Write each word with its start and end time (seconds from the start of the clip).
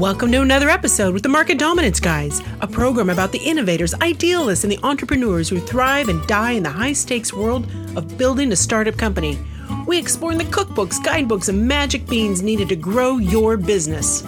Welcome 0.00 0.32
to 0.32 0.40
another 0.40 0.70
episode 0.70 1.12
with 1.12 1.22
the 1.22 1.28
Market 1.28 1.58
Dominance 1.58 2.00
Guys, 2.00 2.40
a 2.62 2.66
program 2.66 3.10
about 3.10 3.32
the 3.32 3.38
innovators, 3.38 3.92
idealists, 3.92 4.64
and 4.64 4.72
the 4.72 4.78
entrepreneurs 4.82 5.50
who 5.50 5.60
thrive 5.60 6.08
and 6.08 6.26
die 6.26 6.52
in 6.52 6.62
the 6.62 6.70
high 6.70 6.94
stakes 6.94 7.34
world 7.34 7.70
of 7.96 8.16
building 8.16 8.50
a 8.50 8.56
startup 8.56 8.96
company. 8.96 9.38
We 9.86 9.98
explore 9.98 10.34
the 10.34 10.44
cookbooks, 10.44 11.04
guidebooks, 11.04 11.50
and 11.50 11.68
magic 11.68 12.06
beans 12.06 12.40
needed 12.40 12.70
to 12.70 12.76
grow 12.76 13.18
your 13.18 13.58
business. 13.58 14.22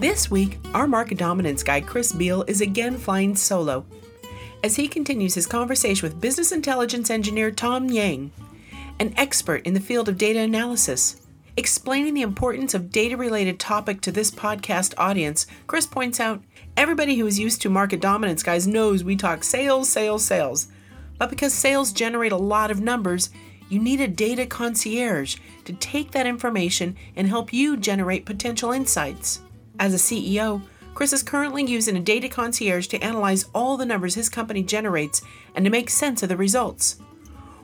This 0.00 0.30
week, 0.30 0.58
our 0.74 0.86
market 0.86 1.16
dominance 1.16 1.62
guy, 1.62 1.80
Chris 1.80 2.12
Beall, 2.12 2.44
is 2.46 2.60
again 2.60 2.98
flying 2.98 3.34
solo 3.34 3.86
as 4.62 4.76
he 4.76 4.88
continues 4.88 5.34
his 5.34 5.46
conversation 5.46 6.08
with 6.08 6.20
business 6.20 6.52
intelligence 6.52 7.10
engineer 7.10 7.50
Tom 7.50 7.88
Yang, 7.88 8.32
an 8.98 9.14
expert 9.16 9.64
in 9.66 9.74
the 9.74 9.80
field 9.80 10.08
of 10.08 10.18
data 10.18 10.40
analysis. 10.40 11.22
Explaining 11.56 12.14
the 12.14 12.22
importance 12.22 12.74
of 12.74 12.90
data 12.90 13.16
related 13.16 13.58
topic 13.58 14.00
to 14.00 14.12
this 14.12 14.30
podcast 14.30 14.94
audience, 14.96 15.46
Chris 15.66 15.86
points 15.86 16.20
out 16.20 16.42
everybody 16.76 17.16
who 17.16 17.26
is 17.26 17.38
used 17.38 17.60
to 17.62 17.70
market 17.70 18.00
dominance 18.00 18.42
guys 18.42 18.66
knows 18.66 19.02
we 19.02 19.16
talk 19.16 19.42
sales, 19.42 19.88
sales, 19.88 20.24
sales. 20.24 20.68
But 21.18 21.30
because 21.30 21.52
sales 21.52 21.92
generate 21.92 22.32
a 22.32 22.36
lot 22.36 22.70
of 22.70 22.80
numbers, 22.80 23.30
you 23.68 23.80
need 23.80 24.00
a 24.00 24.08
data 24.08 24.46
concierge 24.46 25.36
to 25.64 25.72
take 25.74 26.12
that 26.12 26.26
information 26.26 26.96
and 27.16 27.28
help 27.28 27.52
you 27.52 27.76
generate 27.76 28.24
potential 28.24 28.72
insights. 28.72 29.40
As 29.80 29.94
a 29.94 29.96
CEO, 29.96 30.62
Chris 30.98 31.12
is 31.12 31.22
currently 31.22 31.64
using 31.64 31.96
a 31.96 32.00
data 32.00 32.28
concierge 32.28 32.88
to 32.88 33.00
analyze 33.00 33.48
all 33.54 33.76
the 33.76 33.86
numbers 33.86 34.16
his 34.16 34.28
company 34.28 34.64
generates 34.64 35.22
and 35.54 35.64
to 35.64 35.70
make 35.70 35.88
sense 35.88 36.24
of 36.24 36.28
the 36.28 36.36
results. 36.36 36.96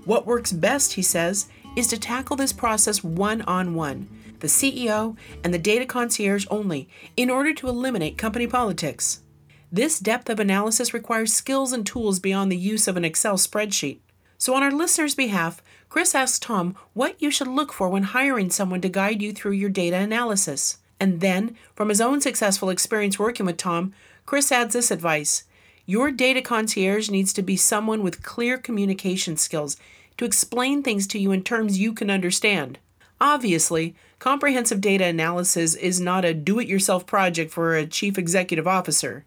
What 0.04 0.24
works 0.24 0.52
best, 0.52 0.92
he 0.92 1.02
says, 1.02 1.48
is 1.76 1.88
to 1.88 1.98
tackle 1.98 2.36
this 2.36 2.52
process 2.52 3.02
one 3.02 3.42
on 3.42 3.74
one, 3.74 4.08
the 4.38 4.46
CEO 4.46 5.16
and 5.42 5.52
the 5.52 5.58
data 5.58 5.84
concierge 5.84 6.46
only, 6.48 6.88
in 7.16 7.28
order 7.28 7.52
to 7.54 7.68
eliminate 7.68 8.16
company 8.16 8.46
politics. 8.46 9.22
This 9.72 9.98
depth 9.98 10.30
of 10.30 10.38
analysis 10.38 10.94
requires 10.94 11.34
skills 11.34 11.72
and 11.72 11.84
tools 11.84 12.20
beyond 12.20 12.52
the 12.52 12.56
use 12.56 12.86
of 12.86 12.96
an 12.96 13.04
Excel 13.04 13.36
spreadsheet. 13.36 13.98
So, 14.38 14.54
on 14.54 14.62
our 14.62 14.70
listeners' 14.70 15.16
behalf, 15.16 15.60
Chris 15.88 16.14
asks 16.14 16.38
Tom 16.38 16.76
what 16.92 17.20
you 17.20 17.32
should 17.32 17.48
look 17.48 17.72
for 17.72 17.88
when 17.88 18.04
hiring 18.04 18.50
someone 18.50 18.80
to 18.82 18.88
guide 18.88 19.20
you 19.20 19.32
through 19.32 19.54
your 19.54 19.70
data 19.70 19.96
analysis. 19.96 20.78
And 21.04 21.20
then, 21.20 21.54
from 21.74 21.90
his 21.90 22.00
own 22.00 22.22
successful 22.22 22.70
experience 22.70 23.18
working 23.18 23.44
with 23.44 23.58
Tom, 23.58 23.92
Chris 24.24 24.50
adds 24.50 24.72
this 24.72 24.90
advice 24.90 25.44
Your 25.84 26.10
data 26.10 26.40
concierge 26.40 27.10
needs 27.10 27.34
to 27.34 27.42
be 27.42 27.58
someone 27.58 28.02
with 28.02 28.22
clear 28.22 28.56
communication 28.56 29.36
skills 29.36 29.76
to 30.16 30.24
explain 30.24 30.82
things 30.82 31.06
to 31.08 31.18
you 31.18 31.30
in 31.30 31.42
terms 31.42 31.78
you 31.78 31.92
can 31.92 32.08
understand. 32.08 32.78
Obviously, 33.20 33.94
comprehensive 34.18 34.80
data 34.80 35.04
analysis 35.04 35.74
is 35.74 36.00
not 36.00 36.24
a 36.24 36.32
do 36.32 36.58
it 36.58 36.68
yourself 36.68 37.04
project 37.04 37.52
for 37.52 37.74
a 37.74 37.84
chief 37.84 38.16
executive 38.16 38.66
officer. 38.66 39.26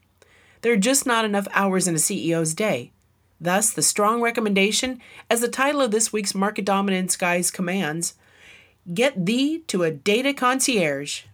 There 0.63 0.73
are 0.73 0.77
just 0.77 1.05
not 1.05 1.25
enough 1.25 1.47
hours 1.53 1.87
in 1.87 1.93
a 1.93 1.99
CEO's 1.99 2.55
day. 2.55 2.91
Thus, 3.39 3.69
the 3.69 3.83
strong 3.83 4.19
recommendation, 4.19 4.99
as 5.29 5.41
the 5.41 5.47
title 5.47 5.81
of 5.81 5.91
this 5.91 6.11
week's 6.11 6.33
Market 6.33 6.65
Dominance 6.65 7.15
Guys 7.15 7.51
commands, 7.51 8.15
get 8.91 9.27
thee 9.27 9.59
to 9.67 9.83
a 9.83 9.91
data 9.91 10.33
concierge. 10.33 11.25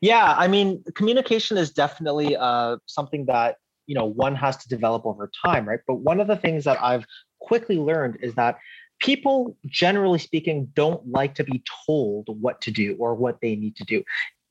Yeah, 0.00 0.34
I 0.36 0.48
mean, 0.48 0.82
communication 0.94 1.58
is 1.58 1.70
definitely 1.72 2.34
uh, 2.36 2.78
something 2.86 3.26
that 3.26 3.56
you 3.86 3.94
know 3.94 4.06
one 4.06 4.34
has 4.34 4.56
to 4.58 4.68
develop 4.68 5.04
over 5.04 5.30
time, 5.44 5.68
right? 5.68 5.80
But 5.86 5.96
one 5.96 6.20
of 6.20 6.26
the 6.26 6.36
things 6.36 6.64
that 6.64 6.82
I've 6.82 7.04
quickly 7.40 7.76
learned 7.76 8.18
is 8.22 8.34
that 8.34 8.58
people, 8.98 9.56
generally 9.66 10.18
speaking, 10.18 10.68
don't 10.74 11.06
like 11.06 11.34
to 11.34 11.44
be 11.44 11.62
told 11.86 12.28
what 12.40 12.60
to 12.62 12.70
do 12.70 12.96
or 12.98 13.14
what 13.14 13.38
they 13.42 13.56
need 13.56 13.76
to 13.76 13.84
do. 13.84 14.02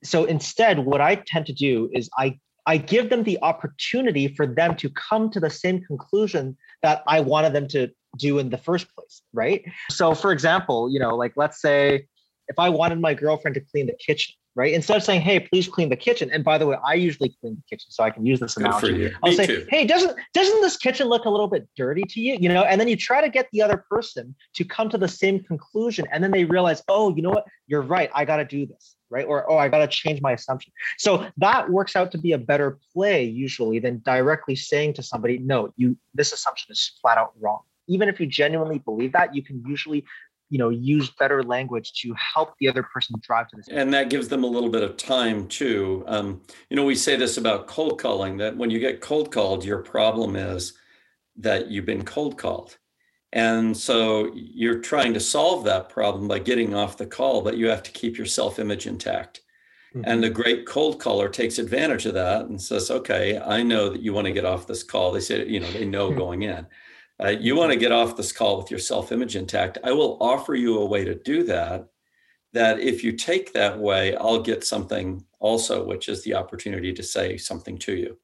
So 0.04 0.24
instead, 0.24 0.78
what 0.78 1.00
I 1.00 1.16
tend 1.16 1.46
to 1.46 1.52
do 1.52 1.90
is 1.92 2.08
I 2.16 2.38
I 2.66 2.76
give 2.76 3.10
them 3.10 3.22
the 3.24 3.38
opportunity 3.42 4.28
for 4.28 4.46
them 4.46 4.76
to 4.76 4.90
come 4.90 5.30
to 5.30 5.40
the 5.40 5.50
same 5.50 5.82
conclusion 5.82 6.56
that 6.82 7.02
I 7.06 7.20
wanted 7.20 7.52
them 7.52 7.68
to 7.68 7.90
do 8.18 8.38
in 8.38 8.50
the 8.50 8.58
first 8.58 8.86
place, 8.94 9.22
right? 9.32 9.64
So, 9.90 10.14
for 10.14 10.32
example, 10.32 10.90
you 10.90 10.98
know, 10.98 11.16
like 11.16 11.32
let's 11.36 11.60
say 11.60 12.06
if 12.48 12.58
I 12.58 12.68
wanted 12.68 13.00
my 13.00 13.14
girlfriend 13.14 13.54
to 13.54 13.60
clean 13.60 13.86
the 13.86 13.94
kitchen, 13.94 14.34
right? 14.56 14.74
Instead 14.74 14.96
of 14.96 15.04
saying, 15.04 15.20
"Hey, 15.20 15.38
please 15.38 15.68
clean 15.68 15.88
the 15.88 15.96
kitchen," 15.96 16.30
and 16.32 16.42
by 16.42 16.58
the 16.58 16.66
way, 16.66 16.76
I 16.84 16.94
usually 16.94 17.34
clean 17.40 17.54
the 17.54 17.62
kitchen, 17.70 17.90
so 17.90 18.02
I 18.02 18.10
can 18.10 18.26
use 18.26 18.40
this 18.40 18.56
analogy. 18.56 18.94
you. 18.94 19.14
I'll 19.22 19.30
Me 19.30 19.36
say, 19.36 19.46
too. 19.46 19.66
"Hey, 19.70 19.86
doesn't 19.86 20.16
doesn't 20.34 20.60
this 20.60 20.76
kitchen 20.76 21.06
look 21.08 21.24
a 21.24 21.30
little 21.30 21.46
bit 21.46 21.68
dirty 21.76 22.02
to 22.02 22.20
you?" 22.20 22.36
You 22.40 22.48
know, 22.48 22.64
and 22.64 22.80
then 22.80 22.88
you 22.88 22.96
try 22.96 23.20
to 23.20 23.28
get 23.28 23.48
the 23.52 23.62
other 23.62 23.84
person 23.88 24.34
to 24.54 24.64
come 24.64 24.88
to 24.90 24.98
the 24.98 25.08
same 25.08 25.40
conclusion, 25.44 26.06
and 26.12 26.22
then 26.22 26.32
they 26.32 26.44
realize, 26.44 26.82
"Oh, 26.88 27.14
you 27.14 27.22
know 27.22 27.30
what? 27.30 27.46
You're 27.68 27.82
right. 27.82 28.10
I 28.14 28.24
got 28.24 28.38
to 28.38 28.44
do 28.44 28.66
this." 28.66 28.96
Right. 29.10 29.26
Or, 29.26 29.50
oh, 29.50 29.58
I 29.58 29.68
got 29.68 29.78
to 29.78 29.88
change 29.88 30.22
my 30.22 30.32
assumption. 30.32 30.72
So 30.96 31.26
that 31.38 31.68
works 31.68 31.96
out 31.96 32.12
to 32.12 32.18
be 32.18 32.30
a 32.32 32.38
better 32.38 32.78
play 32.92 33.24
usually 33.24 33.80
than 33.80 34.00
directly 34.04 34.54
saying 34.54 34.94
to 34.94 35.02
somebody, 35.02 35.38
no, 35.38 35.74
you, 35.76 35.96
this 36.14 36.32
assumption 36.32 36.70
is 36.70 36.92
flat 37.02 37.18
out 37.18 37.32
wrong. 37.40 37.62
Even 37.88 38.08
if 38.08 38.20
you 38.20 38.26
genuinely 38.26 38.78
believe 38.78 39.12
that, 39.14 39.34
you 39.34 39.42
can 39.42 39.64
usually, 39.66 40.04
you 40.48 40.58
know, 40.58 40.68
use 40.68 41.10
better 41.18 41.42
language 41.42 41.92
to 42.02 42.14
help 42.14 42.54
the 42.60 42.68
other 42.68 42.84
person 42.84 43.16
drive 43.20 43.48
to 43.48 43.56
this. 43.56 43.66
And 43.68 43.92
that 43.94 44.10
gives 44.10 44.28
them 44.28 44.44
a 44.44 44.46
little 44.46 44.70
bit 44.70 44.84
of 44.84 44.96
time 44.96 45.48
too. 45.48 46.04
Um, 46.06 46.40
you 46.68 46.76
know, 46.76 46.84
we 46.84 46.94
say 46.94 47.16
this 47.16 47.36
about 47.36 47.66
cold 47.66 48.00
calling 48.00 48.36
that 48.36 48.56
when 48.56 48.70
you 48.70 48.78
get 48.78 49.00
cold 49.00 49.32
called, 49.32 49.64
your 49.64 49.78
problem 49.78 50.36
is 50.36 50.74
that 51.36 51.68
you've 51.68 51.86
been 51.86 52.04
cold 52.04 52.38
called. 52.38 52.78
And 53.32 53.76
so 53.76 54.32
you're 54.34 54.80
trying 54.80 55.14
to 55.14 55.20
solve 55.20 55.64
that 55.64 55.88
problem 55.88 56.26
by 56.26 56.40
getting 56.40 56.74
off 56.74 56.96
the 56.96 57.06
call, 57.06 57.42
but 57.42 57.56
you 57.56 57.68
have 57.68 57.82
to 57.84 57.92
keep 57.92 58.16
your 58.16 58.26
self 58.26 58.58
image 58.58 58.86
intact. 58.86 59.42
Mm-hmm. 59.94 60.02
And 60.04 60.22
the 60.22 60.30
great 60.30 60.66
cold 60.66 61.00
caller 61.00 61.28
takes 61.28 61.58
advantage 61.58 62.06
of 62.06 62.14
that 62.14 62.46
and 62.46 62.60
says, 62.60 62.90
okay, 62.90 63.38
I 63.38 63.62
know 63.62 63.88
that 63.88 64.02
you 64.02 64.12
want 64.12 64.26
to 64.26 64.32
get 64.32 64.44
off 64.44 64.66
this 64.66 64.82
call. 64.82 65.12
They 65.12 65.20
say, 65.20 65.46
you 65.46 65.60
know, 65.60 65.70
they 65.70 65.84
know 65.84 66.12
going 66.12 66.42
in. 66.42 66.66
Uh, 67.22 67.28
you 67.28 67.54
want 67.54 67.70
to 67.70 67.78
get 67.78 67.92
off 67.92 68.16
this 68.16 68.32
call 68.32 68.56
with 68.56 68.70
your 68.70 68.80
self 68.80 69.12
image 69.12 69.36
intact. 69.36 69.78
I 69.84 69.92
will 69.92 70.16
offer 70.20 70.54
you 70.54 70.78
a 70.78 70.86
way 70.86 71.04
to 71.04 71.14
do 71.14 71.44
that. 71.44 71.88
That 72.52 72.80
if 72.80 73.04
you 73.04 73.12
take 73.12 73.52
that 73.52 73.78
way, 73.78 74.16
I'll 74.16 74.42
get 74.42 74.64
something 74.64 75.24
also, 75.38 75.84
which 75.84 76.08
is 76.08 76.24
the 76.24 76.34
opportunity 76.34 76.92
to 76.92 77.02
say 77.02 77.36
something 77.36 77.78
to 77.78 77.94
you. 77.94 78.18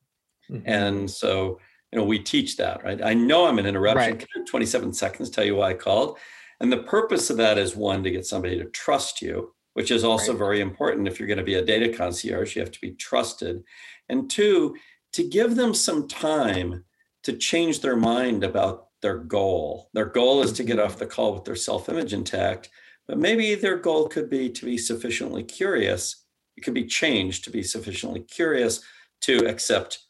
Mhm. 0.51 0.63
And 0.65 1.11
so, 1.11 1.61
you 1.93 1.99
know, 1.99 2.05
we 2.05 2.19
teach 2.19 2.57
that, 2.57 2.83
right? 2.85 3.03
I 3.03 3.15
know 3.15 3.47
I'm 3.47 3.59
an 3.59 3.67
interruption. 3.67 4.13
Right. 4.13 4.19
Can 4.19 4.43
I 4.43 4.45
27 4.45 4.93
seconds 4.93 5.31
tell 5.31 5.45
you 5.45 5.57
why 5.57 5.71
I 5.71 5.75
called? 5.75 6.19
And 6.61 6.73
the 6.73 6.79
purpose 6.83 7.31
of 7.31 7.37
that 7.37 7.59
is 7.59 7.77
one, 7.77 8.03
to 8.03 8.11
get 8.11 8.27
somebody 8.27 8.59
to 8.59 8.65
trust 8.67 9.21
you, 9.23 9.55
which 9.75 9.91
is 9.91 10.05
also 10.05 10.33
Right. 10.33 10.39
very 10.39 10.61
important. 10.61 11.07
If 11.09 11.19
you're 11.19 11.29
going 11.29 11.39
to 11.39 11.45
be 11.45 11.55
a 11.55 11.65
data 11.65 11.89
concierge, 11.93 12.57
you 12.57 12.63
have 12.63 12.73
to 12.73 12.81
be 12.81 12.93
trusted. 12.93 13.63
And 14.09 14.29
two, 14.31 14.77
to 15.13 15.23
give 15.23 15.55
them 15.57 15.75
some 15.75 16.09
time 16.09 16.85
to 17.23 17.35
change 17.35 17.81
their 17.81 17.97
mind 17.97 18.43
about 18.45 18.89
their 19.03 19.19
goal. 19.19 19.91
Their 19.93 20.07
goal 20.07 20.43
is 20.43 20.53
to 20.55 20.65
get 20.65 20.79
Mhm. 20.79 20.85
off 20.85 20.99
the 20.99 21.07
call 21.07 21.35
with 21.35 21.45
their 21.45 21.57
self 21.57 21.89
image 21.89 22.13
intact, 22.13 22.71
but 23.07 23.19
maybe 23.19 23.55
their 23.55 23.77
goal 23.77 24.09
could 24.09 24.29
be 24.31 24.49
to 24.51 24.65
be 24.65 24.79
sufficiently 24.79 25.45
curious. 25.45 26.25
It 26.57 26.63
could 26.63 26.75
be 26.75 26.87
changed 26.87 27.45
to 27.45 27.51
be 27.51 27.63
sufficiently 27.63 28.21
curious 28.21 28.81
to 29.23 29.47
accept 29.47 30.06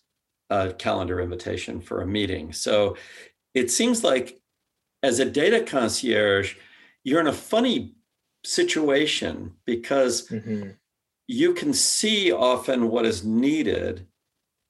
a 0.50 0.72
calendar 0.72 1.20
invitation 1.20 1.80
for 1.80 2.00
a 2.00 2.06
meeting. 2.06 2.52
So 2.52 2.96
it 3.54 3.70
seems 3.70 4.04
like 4.04 4.40
as 5.02 5.18
a 5.18 5.30
data 5.30 5.62
concierge, 5.62 6.56
you're 7.04 7.20
in 7.20 7.26
a 7.26 7.32
funny 7.32 7.96
situation 8.44 9.56
because 9.64 10.28
Mhm. 10.28 10.76
you 11.26 11.54
can 11.54 11.72
see 11.72 12.30
often 12.32 12.88
what 12.88 13.06
is 13.06 13.24
needed, 13.24 14.06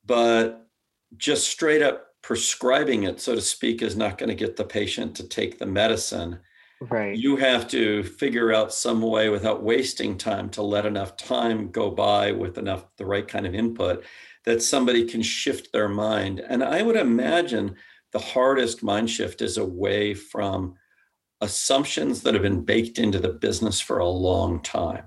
but 0.04 0.68
just 1.16 1.48
straight 1.48 1.82
up 1.82 2.14
prescribing 2.22 3.04
it, 3.04 3.20
so 3.20 3.34
to 3.34 3.40
speak, 3.40 3.82
is 3.82 3.96
not 3.96 4.18
going 4.18 4.28
to 4.28 4.34
get 4.34 4.56
the 4.56 4.64
patient 4.64 5.16
to 5.16 5.28
take 5.28 5.58
the 5.58 5.66
medicine. 5.66 6.40
Right. 6.80 7.16
You 7.16 7.36
have 7.36 7.68
to 7.68 8.02
figure 8.02 8.52
out 8.52 8.72
some 8.74 9.00
way 9.00 9.28
without 9.30 9.62
wasting 9.62 10.18
time 10.18 10.50
to 10.50 10.62
let 10.62 10.86
enough 10.86 11.16
time 11.16 11.70
go 11.70 11.90
by 11.90 12.32
with 12.32 12.58
enough 12.58 12.84
the 12.96 13.06
right 13.06 13.26
kind 13.26 13.46
of 13.46 13.54
input 13.54 14.04
that 14.46 14.62
somebody 14.62 15.04
can 15.04 15.20
shift 15.22 15.72
their 15.72 15.88
mind. 15.88 16.40
And 16.40 16.62
I 16.64 16.80
would 16.82 16.96
imagine 16.96 17.74
the 18.12 18.18
hardest 18.20 18.82
mind 18.82 19.10
shift 19.10 19.42
is 19.42 19.58
away 19.58 20.14
from 20.14 20.74
assumptions 21.40 22.22
that 22.22 22.32
have 22.34 22.42
been 22.42 22.64
baked 22.64 22.98
into 22.98 23.18
the 23.18 23.28
business 23.28 23.80
for 23.80 23.98
a 23.98 24.08
long 24.08 24.62
time 24.62 25.04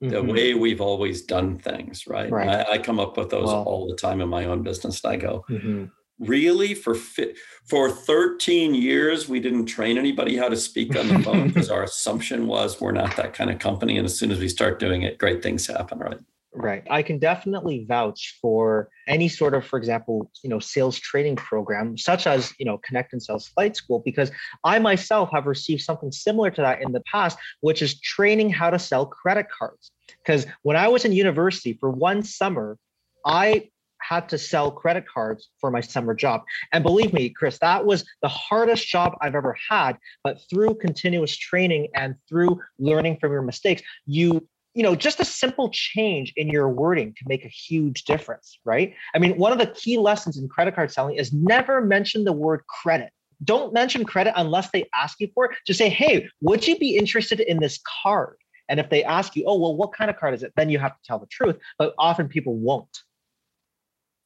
the 0.00 0.16
Mhm. 0.16 0.32
way 0.32 0.54
we've 0.54 0.80
always 0.80 1.22
done 1.22 1.56
things, 1.58 2.08
right? 2.08 2.28
Right. 2.28 2.48
I, 2.66 2.72
I 2.72 2.78
come 2.78 2.98
up 2.98 3.16
with 3.16 3.30
those 3.30 3.48
all 3.48 3.86
the 3.88 3.94
time 3.94 4.20
in 4.20 4.28
my 4.28 4.46
own 4.46 4.64
business. 4.64 5.00
And 5.04 5.12
I 5.12 5.16
go, 5.16 5.44
Mhm. 5.48 5.90
really? 6.18 6.74
For 6.74 6.96
fi- 6.96 7.34
for 7.68 7.88
13 7.88 8.74
years, 8.74 9.28
we 9.28 9.38
didn't 9.38 9.66
train 9.66 9.98
anybody 9.98 10.36
how 10.36 10.48
to 10.48 10.56
speak 10.56 10.96
on 10.96 11.06
the 11.06 11.22
phone 11.22 11.46
because 11.48 11.70
our 11.70 11.84
assumption 11.84 12.48
was 12.48 12.80
we're 12.80 12.90
not 12.90 13.14
that 13.16 13.32
kind 13.32 13.48
of 13.48 13.60
company. 13.60 13.96
And 13.96 14.04
as 14.04 14.18
soon 14.18 14.32
as 14.32 14.40
we 14.40 14.48
start 14.48 14.80
doing 14.80 15.02
it, 15.02 15.18
great 15.18 15.40
things 15.40 15.68
happen, 15.68 16.00
right? 16.00 16.18
Right. 16.54 16.86
I 16.90 17.02
can 17.02 17.18
definitely 17.18 17.86
vouch 17.88 18.38
for 18.42 18.90
any 19.08 19.28
sort 19.28 19.54
of, 19.54 19.64
for 19.64 19.78
example, 19.78 20.30
you 20.44 20.50
know, 20.50 20.58
sales 20.58 20.98
training 20.98 21.36
program, 21.36 21.96
such 21.96 22.26
as, 22.26 22.52
you 22.58 22.66
know, 22.66 22.78
Connect 22.78 23.14
and 23.14 23.22
Sales 23.22 23.48
Flight 23.48 23.74
School, 23.74 24.02
because 24.04 24.30
I 24.62 24.78
myself 24.78 25.30
have 25.32 25.46
received 25.46 25.80
something 25.80 26.12
similar 26.12 26.50
to 26.50 26.60
that 26.60 26.82
in 26.82 26.92
the 26.92 27.02
past, 27.10 27.38
which 27.60 27.80
is 27.80 27.98
training 28.00 28.50
how 28.50 28.68
to 28.68 28.78
sell 28.78 29.06
credit 29.06 29.46
cards. 29.56 29.92
Because 30.22 30.46
when 30.60 30.76
I 30.76 30.88
was 30.88 31.06
in 31.06 31.12
university 31.12 31.72
for 31.80 31.90
one 31.90 32.22
summer, 32.22 32.76
I 33.24 33.70
had 34.02 34.28
to 34.28 34.36
sell 34.36 34.70
credit 34.70 35.04
cards 35.12 35.48
for 35.58 35.70
my 35.70 35.80
summer 35.80 36.14
job. 36.14 36.42
And 36.72 36.82
believe 36.84 37.12
me, 37.12 37.30
Chris, 37.30 37.58
that 37.60 37.86
was 37.86 38.04
the 38.20 38.28
hardest 38.28 38.86
job 38.88 39.14
I've 39.20 39.34
ever 39.34 39.56
had. 39.70 39.96
But 40.22 40.40
through 40.50 40.74
continuous 40.74 41.34
training 41.36 41.88
and 41.94 42.16
through 42.28 42.60
learning 42.78 43.18
from 43.20 43.32
your 43.32 43.42
mistakes, 43.42 43.82
you 44.04 44.46
you 44.74 44.82
know 44.82 44.94
just 44.94 45.20
a 45.20 45.24
simple 45.24 45.70
change 45.70 46.32
in 46.36 46.48
your 46.48 46.68
wording 46.68 47.14
can 47.16 47.26
make 47.28 47.44
a 47.44 47.48
huge 47.48 48.04
difference 48.04 48.58
right? 48.64 48.94
I 49.14 49.18
mean 49.18 49.36
one 49.36 49.52
of 49.52 49.58
the 49.58 49.66
key 49.66 49.98
lessons 49.98 50.38
in 50.38 50.48
credit 50.48 50.74
card 50.74 50.90
selling 50.90 51.16
is 51.16 51.32
never 51.32 51.80
mention 51.80 52.24
the 52.24 52.32
word 52.32 52.62
credit. 52.66 53.10
Don't 53.44 53.72
mention 53.72 54.04
credit 54.04 54.34
unless 54.36 54.70
they 54.70 54.88
ask 54.94 55.20
you 55.20 55.28
for 55.34 55.46
it. 55.46 55.52
Just 55.66 55.78
say 55.78 55.88
hey 55.88 56.28
would 56.40 56.66
you 56.66 56.78
be 56.78 56.96
interested 56.96 57.40
in 57.40 57.58
this 57.58 57.80
card? 58.02 58.36
And 58.68 58.80
if 58.80 58.88
they 58.88 59.04
ask 59.04 59.36
you 59.36 59.44
oh 59.46 59.58
well 59.58 59.76
what 59.76 59.92
kind 59.92 60.10
of 60.10 60.16
card 60.18 60.34
is 60.34 60.42
it? 60.42 60.52
Then 60.56 60.70
you 60.70 60.78
have 60.78 60.92
to 60.92 61.00
tell 61.04 61.18
the 61.18 61.26
truth 61.26 61.56
but 61.78 61.94
often 61.98 62.28
people 62.28 62.56
won't. 62.56 62.98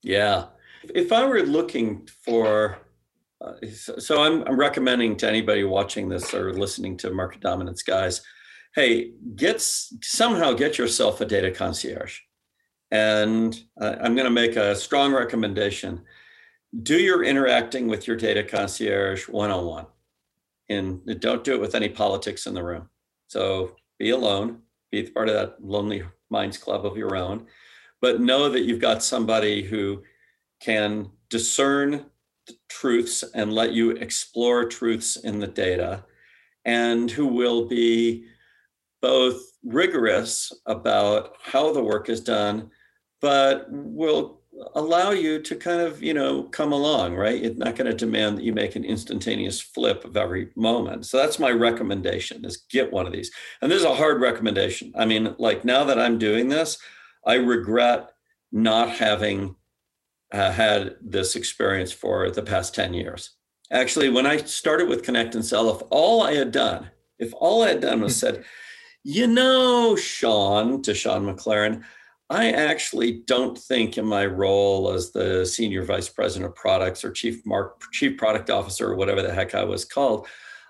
Yeah. 0.02 0.46
If 0.94 1.10
i 1.10 1.24
were 1.24 1.42
looking 1.42 2.08
for 2.24 2.78
uh, 3.44 3.52
so 3.98 4.22
I'm, 4.22 4.42
I'm 4.44 4.58
recommending 4.58 5.16
to 5.18 5.28
anybody 5.28 5.62
watching 5.64 6.08
this 6.08 6.32
or 6.32 6.54
listening 6.54 6.96
to 6.98 7.10
market 7.10 7.40
dominance 7.40 7.82
guys 7.82 8.22
hey, 8.76 9.12
get 9.34 9.60
somehow 9.60 10.52
get 10.52 10.76
yourself 10.76 11.22
a 11.22 11.24
data 11.24 11.50
concierge. 11.50 12.20
And 12.90 13.58
uh, 13.80 13.96
I'm 14.00 14.14
going 14.14 14.26
to 14.26 14.30
make 14.30 14.56
a 14.56 14.76
strong 14.76 15.12
recommendation. 15.14 16.02
Do 16.82 16.98
your 16.98 17.24
interacting 17.24 17.88
with 17.88 18.06
your 18.06 18.16
data 18.16 18.44
concierge 18.44 19.28
one 19.28 19.50
on 19.50 19.64
one. 19.64 19.86
And 20.68 21.00
don't 21.20 21.42
do 21.42 21.54
it 21.54 21.60
with 21.60 21.74
any 21.74 21.88
politics 21.88 22.46
in 22.46 22.52
the 22.52 22.62
room. 22.62 22.90
So 23.28 23.76
be 23.98 24.10
alone, 24.10 24.58
be 24.92 25.04
part 25.04 25.28
of 25.28 25.34
that 25.34 25.64
lonely 25.64 26.04
minds 26.28 26.58
club 26.58 26.84
of 26.84 26.98
your 26.98 27.16
own, 27.16 27.46
but 28.02 28.20
know 28.20 28.50
that 28.50 28.64
you've 28.64 28.80
got 28.80 29.02
somebody 29.02 29.62
who 29.62 30.02
can 30.60 31.10
discern 31.30 32.06
truths 32.68 33.24
and 33.34 33.52
let 33.52 33.72
you 33.72 33.92
explore 33.92 34.66
truths 34.66 35.16
in 35.16 35.38
the 35.38 35.46
data 35.46 36.04
and 36.64 37.10
who 37.10 37.26
will 37.26 37.66
be 37.66 38.26
both 39.06 39.40
rigorous 39.62 40.52
about 40.66 41.36
how 41.40 41.72
the 41.72 41.82
work 41.82 42.08
is 42.08 42.20
done, 42.20 42.68
but 43.20 43.66
will 43.70 44.40
allow 44.74 45.12
you 45.12 45.40
to 45.40 45.54
kind 45.54 45.80
of, 45.80 46.02
you 46.02 46.12
know, 46.12 46.42
come 46.42 46.72
along, 46.72 47.14
right? 47.14 47.40
It's 47.44 47.56
not 47.56 47.76
going 47.76 47.88
to 47.88 47.96
demand 47.96 48.36
that 48.36 48.42
you 48.42 48.52
make 48.52 48.74
an 48.74 48.84
instantaneous 48.84 49.60
flip 49.60 50.04
of 50.04 50.16
every 50.16 50.48
moment. 50.56 51.06
So 51.06 51.18
that's 51.18 51.38
my 51.38 51.52
recommendation 51.52 52.44
is 52.44 52.64
get 52.68 52.92
one 52.92 53.06
of 53.06 53.12
these. 53.12 53.30
And 53.62 53.70
this 53.70 53.78
is 53.78 53.84
a 53.84 53.94
hard 53.94 54.20
recommendation. 54.20 54.92
I 54.96 55.04
mean, 55.04 55.36
like 55.38 55.64
now 55.64 55.84
that 55.84 56.00
I'm 56.00 56.18
doing 56.18 56.48
this, 56.48 56.76
I 57.24 57.34
regret 57.34 58.10
not 58.50 58.90
having 58.90 59.54
uh, 60.32 60.50
had 60.50 60.96
this 61.00 61.36
experience 61.36 61.92
for 61.92 62.28
the 62.32 62.42
past 62.42 62.74
10 62.74 62.92
years. 62.92 63.36
Actually, 63.70 64.08
when 64.08 64.26
I 64.26 64.38
started 64.38 64.88
with 64.88 65.04
Connect 65.04 65.36
and 65.36 65.44
Sell, 65.44 65.70
if 65.70 65.82
all 65.90 66.22
I 66.22 66.34
had 66.34 66.50
done, 66.50 66.90
if 67.20 67.32
all 67.34 67.62
I 67.62 67.68
had 67.68 67.80
done 67.80 68.00
was 68.00 68.16
said, 68.16 68.44
you 69.08 69.28
know, 69.28 69.94
Sean, 69.94 70.82
to 70.82 70.92
Sean 70.92 71.32
McLaren, 71.32 71.84
I 72.28 72.50
actually 72.50 73.22
don't 73.24 73.56
think 73.56 73.98
in 73.98 74.04
my 74.04 74.26
role 74.26 74.90
as 74.90 75.12
the 75.12 75.46
senior 75.46 75.84
vice 75.84 76.08
president 76.08 76.50
of 76.50 76.56
products 76.56 77.04
or 77.04 77.12
chief 77.12 77.46
mark 77.46 77.80
chief 77.92 78.18
product 78.18 78.50
officer 78.50 78.90
or 78.90 78.96
whatever 78.96 79.22
the 79.22 79.32
heck 79.32 79.54
I 79.54 79.62
was 79.62 79.84
called, 79.84 80.26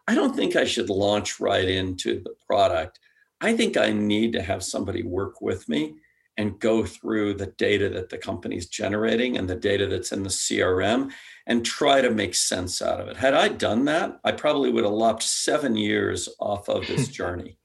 I 0.07 0.15
don't 0.15 0.37
think 0.37 0.55
I 0.55 0.67
should 0.67 0.91
launch 0.91 1.41
right 1.41 1.67
into 1.67 2.21
the 2.23 2.35
product. 2.47 3.01
I 3.41 3.57
think 3.57 3.79
I 3.79 3.91
need 3.91 4.35
to 4.35 4.43
have 4.43 4.63
somebody 4.63 5.03
work 5.03 5.41
with 5.41 5.67
me 5.67 5.95
and 6.37 6.61
go 6.61 6.85
through 6.85 7.35
the 7.35 7.55
data 7.57 7.89
that 7.89 8.11
the 8.11 8.19
company's 8.19 8.69
generating 8.69 9.39
and 9.39 9.49
the 9.49 9.57
data 9.57 9.87
that's 9.87 10.13
in 10.13 10.23
the 10.23 10.29
CRM 10.29 11.11
and 11.47 11.65
try 11.65 12.03
to 12.03 12.11
make 12.11 12.35
sense 12.35 12.83
out 12.83 13.01
of 13.01 13.09
it. 13.09 13.17
Had 13.17 13.33
I 13.33 13.49
done 13.49 13.87
that, 13.87 14.21
I 14.25 14.33
probably 14.33 14.71
would 14.71 14.85
have 14.85 14.93
lopped 14.93 15.23
seven 15.23 15.75
years 15.75 16.29
off 16.39 16.69
of 16.69 16.87
this 16.87 17.09
journey. 17.23 17.57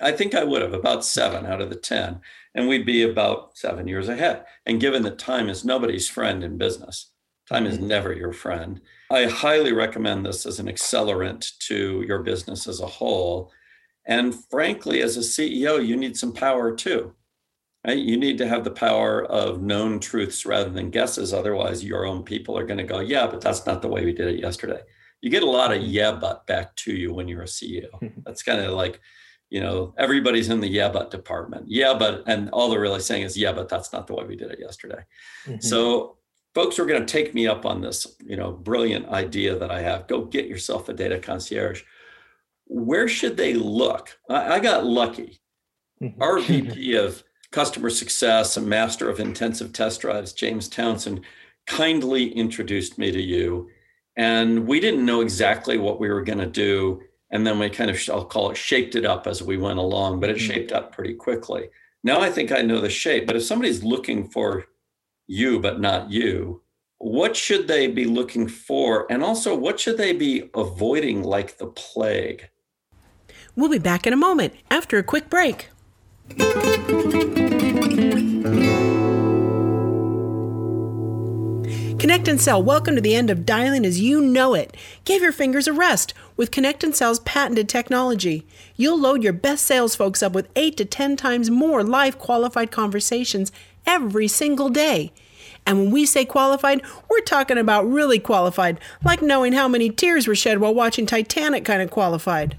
I 0.00 0.12
think 0.12 0.34
I 0.34 0.44
would 0.44 0.62
have 0.62 0.72
about 0.72 1.04
seven 1.04 1.46
out 1.46 1.60
of 1.60 1.70
the 1.70 1.76
10, 1.76 2.20
and 2.54 2.68
we'd 2.68 2.86
be 2.86 3.02
about 3.02 3.56
seven 3.56 3.86
years 3.86 4.08
ahead. 4.08 4.44
And 4.66 4.80
given 4.80 5.02
that 5.04 5.18
time 5.18 5.48
is 5.48 5.64
nobody's 5.64 6.08
friend 6.08 6.42
in 6.42 6.58
business, 6.58 7.12
time 7.48 7.66
is 7.66 7.76
mm-hmm. 7.76 7.88
never 7.88 8.12
your 8.12 8.32
friend. 8.32 8.80
I 9.10 9.26
highly 9.26 9.72
recommend 9.72 10.26
this 10.26 10.46
as 10.46 10.58
an 10.58 10.66
accelerant 10.66 11.56
to 11.68 12.02
your 12.06 12.22
business 12.22 12.66
as 12.66 12.80
a 12.80 12.86
whole. 12.86 13.52
And 14.06 14.34
frankly, 14.50 15.00
as 15.00 15.16
a 15.16 15.20
CEO, 15.20 15.84
you 15.84 15.96
need 15.96 16.16
some 16.16 16.32
power 16.32 16.74
too. 16.74 17.14
Right? 17.86 17.98
You 17.98 18.16
need 18.16 18.38
to 18.38 18.48
have 18.48 18.64
the 18.64 18.70
power 18.70 19.24
of 19.26 19.62
known 19.62 20.00
truths 20.00 20.46
rather 20.46 20.70
than 20.70 20.90
guesses. 20.90 21.34
Otherwise, 21.34 21.84
your 21.84 22.06
own 22.06 22.24
people 22.24 22.58
are 22.58 22.64
going 22.64 22.78
to 22.78 22.84
go, 22.84 23.00
yeah, 23.00 23.26
but 23.26 23.42
that's 23.42 23.66
not 23.66 23.82
the 23.82 23.88
way 23.88 24.04
we 24.04 24.12
did 24.12 24.28
it 24.28 24.40
yesterday. 24.40 24.80
You 25.20 25.30
get 25.30 25.42
a 25.42 25.50
lot 25.50 25.70
of 25.70 25.78
mm-hmm. 25.78 25.90
yeah, 25.90 26.12
but 26.12 26.46
back 26.46 26.74
to 26.76 26.94
you 26.94 27.12
when 27.12 27.28
you're 27.28 27.42
a 27.42 27.46
CEO. 27.46 27.88
That's 28.26 28.42
kind 28.42 28.60
of 28.60 28.72
like, 28.72 29.00
you 29.54 29.60
know, 29.60 29.94
everybody's 29.96 30.48
in 30.48 30.58
the 30.58 30.66
yeah, 30.66 30.88
but 30.88 31.12
department. 31.12 31.66
Yeah, 31.68 31.94
but, 31.94 32.24
and 32.26 32.50
all 32.50 32.68
they're 32.68 32.80
really 32.80 32.98
saying 32.98 33.22
is, 33.22 33.36
yeah, 33.36 33.52
but 33.52 33.68
that's 33.68 33.92
not 33.92 34.08
the 34.08 34.14
way 34.14 34.24
we 34.24 34.34
did 34.34 34.50
it 34.50 34.58
yesterday. 34.58 35.04
Mm-hmm. 35.46 35.60
So 35.60 36.16
folks 36.56 36.76
are 36.80 36.86
going 36.86 37.06
to 37.06 37.06
take 37.06 37.34
me 37.34 37.46
up 37.46 37.64
on 37.64 37.80
this, 37.80 38.16
you 38.26 38.36
know, 38.36 38.50
brilliant 38.50 39.06
idea 39.10 39.56
that 39.56 39.70
I 39.70 39.80
have. 39.80 40.08
Go 40.08 40.24
get 40.24 40.48
yourself 40.48 40.88
a 40.88 40.92
data 40.92 41.20
concierge. 41.20 41.84
Where 42.64 43.06
should 43.06 43.36
they 43.36 43.54
look? 43.54 44.18
I, 44.28 44.54
I 44.54 44.58
got 44.58 44.86
lucky. 44.86 45.38
Mm-hmm. 46.02 46.20
Our 46.20 46.40
VP 46.40 46.96
of 46.96 47.22
customer 47.52 47.90
success 47.90 48.56
and 48.56 48.66
master 48.66 49.08
of 49.08 49.20
intensive 49.20 49.72
test 49.72 50.00
drives, 50.00 50.32
James 50.32 50.68
Townsend, 50.68 51.20
kindly 51.68 52.32
introduced 52.32 52.98
me 52.98 53.12
to 53.12 53.22
you. 53.22 53.70
And 54.16 54.66
we 54.66 54.80
didn't 54.80 55.06
know 55.06 55.20
exactly 55.20 55.78
what 55.78 56.00
we 56.00 56.08
were 56.08 56.24
going 56.24 56.40
to 56.40 56.46
do 56.46 57.02
and 57.34 57.44
then 57.44 57.58
we 57.58 57.68
kind 57.68 57.90
of 57.90 58.00
I'll 58.10 58.24
call 58.24 58.50
it 58.52 58.56
shaped 58.56 58.94
it 58.94 59.04
up 59.04 59.26
as 59.26 59.42
we 59.42 59.58
went 59.58 59.80
along, 59.80 60.20
but 60.20 60.30
it 60.30 60.36
mm-hmm. 60.36 60.46
shaped 60.46 60.72
up 60.72 60.92
pretty 60.94 61.14
quickly. 61.14 61.68
Now 62.04 62.20
I 62.20 62.30
think 62.30 62.52
I 62.52 62.62
know 62.62 62.80
the 62.80 62.88
shape, 62.88 63.26
but 63.26 63.34
if 63.34 63.42
somebody's 63.42 63.82
looking 63.82 64.28
for 64.28 64.64
you 65.26 65.58
but 65.58 65.80
not 65.80 66.10
you, 66.10 66.62
what 66.98 67.36
should 67.36 67.66
they 67.66 67.88
be 67.88 68.04
looking 68.04 68.46
for 68.46 69.10
and 69.10 69.22
also 69.22 69.56
what 69.56 69.80
should 69.80 69.98
they 69.98 70.12
be 70.12 70.48
avoiding 70.54 71.24
like 71.24 71.58
the 71.58 71.66
plague? 71.66 72.48
We'll 73.56 73.70
be 73.70 73.78
back 73.78 74.06
in 74.06 74.12
a 74.12 74.16
moment 74.16 74.54
after 74.70 74.96
a 74.98 75.02
quick 75.02 75.28
break. 75.28 75.70
Connect 82.04 82.28
and 82.28 82.38
Sell, 82.38 82.62
welcome 82.62 82.96
to 82.96 83.00
the 83.00 83.14
end 83.14 83.30
of 83.30 83.46
dialing 83.46 83.86
as 83.86 83.98
you 83.98 84.20
know 84.20 84.52
it. 84.52 84.76
Give 85.06 85.22
your 85.22 85.32
fingers 85.32 85.66
a 85.66 85.72
rest 85.72 86.12
with 86.36 86.50
Connect 86.50 86.84
and 86.84 86.94
Sell's 86.94 87.20
patented 87.20 87.66
technology. 87.66 88.46
You'll 88.76 89.00
load 89.00 89.22
your 89.22 89.32
best 89.32 89.64
sales 89.64 89.96
folks 89.96 90.22
up 90.22 90.34
with 90.34 90.50
8 90.54 90.76
to 90.76 90.84
10 90.84 91.16
times 91.16 91.48
more 91.48 91.82
live 91.82 92.18
qualified 92.18 92.70
conversations 92.70 93.52
every 93.86 94.28
single 94.28 94.68
day. 94.68 95.12
And 95.64 95.78
when 95.78 95.90
we 95.92 96.04
say 96.04 96.26
qualified, 96.26 96.82
we're 97.08 97.20
talking 97.20 97.56
about 97.56 97.90
really 97.90 98.18
qualified, 98.18 98.78
like 99.02 99.22
knowing 99.22 99.54
how 99.54 99.66
many 99.66 99.88
tears 99.88 100.28
were 100.28 100.34
shed 100.34 100.58
while 100.58 100.74
watching 100.74 101.06
Titanic 101.06 101.64
kind 101.64 101.80
of 101.80 101.90
qualified. 101.90 102.58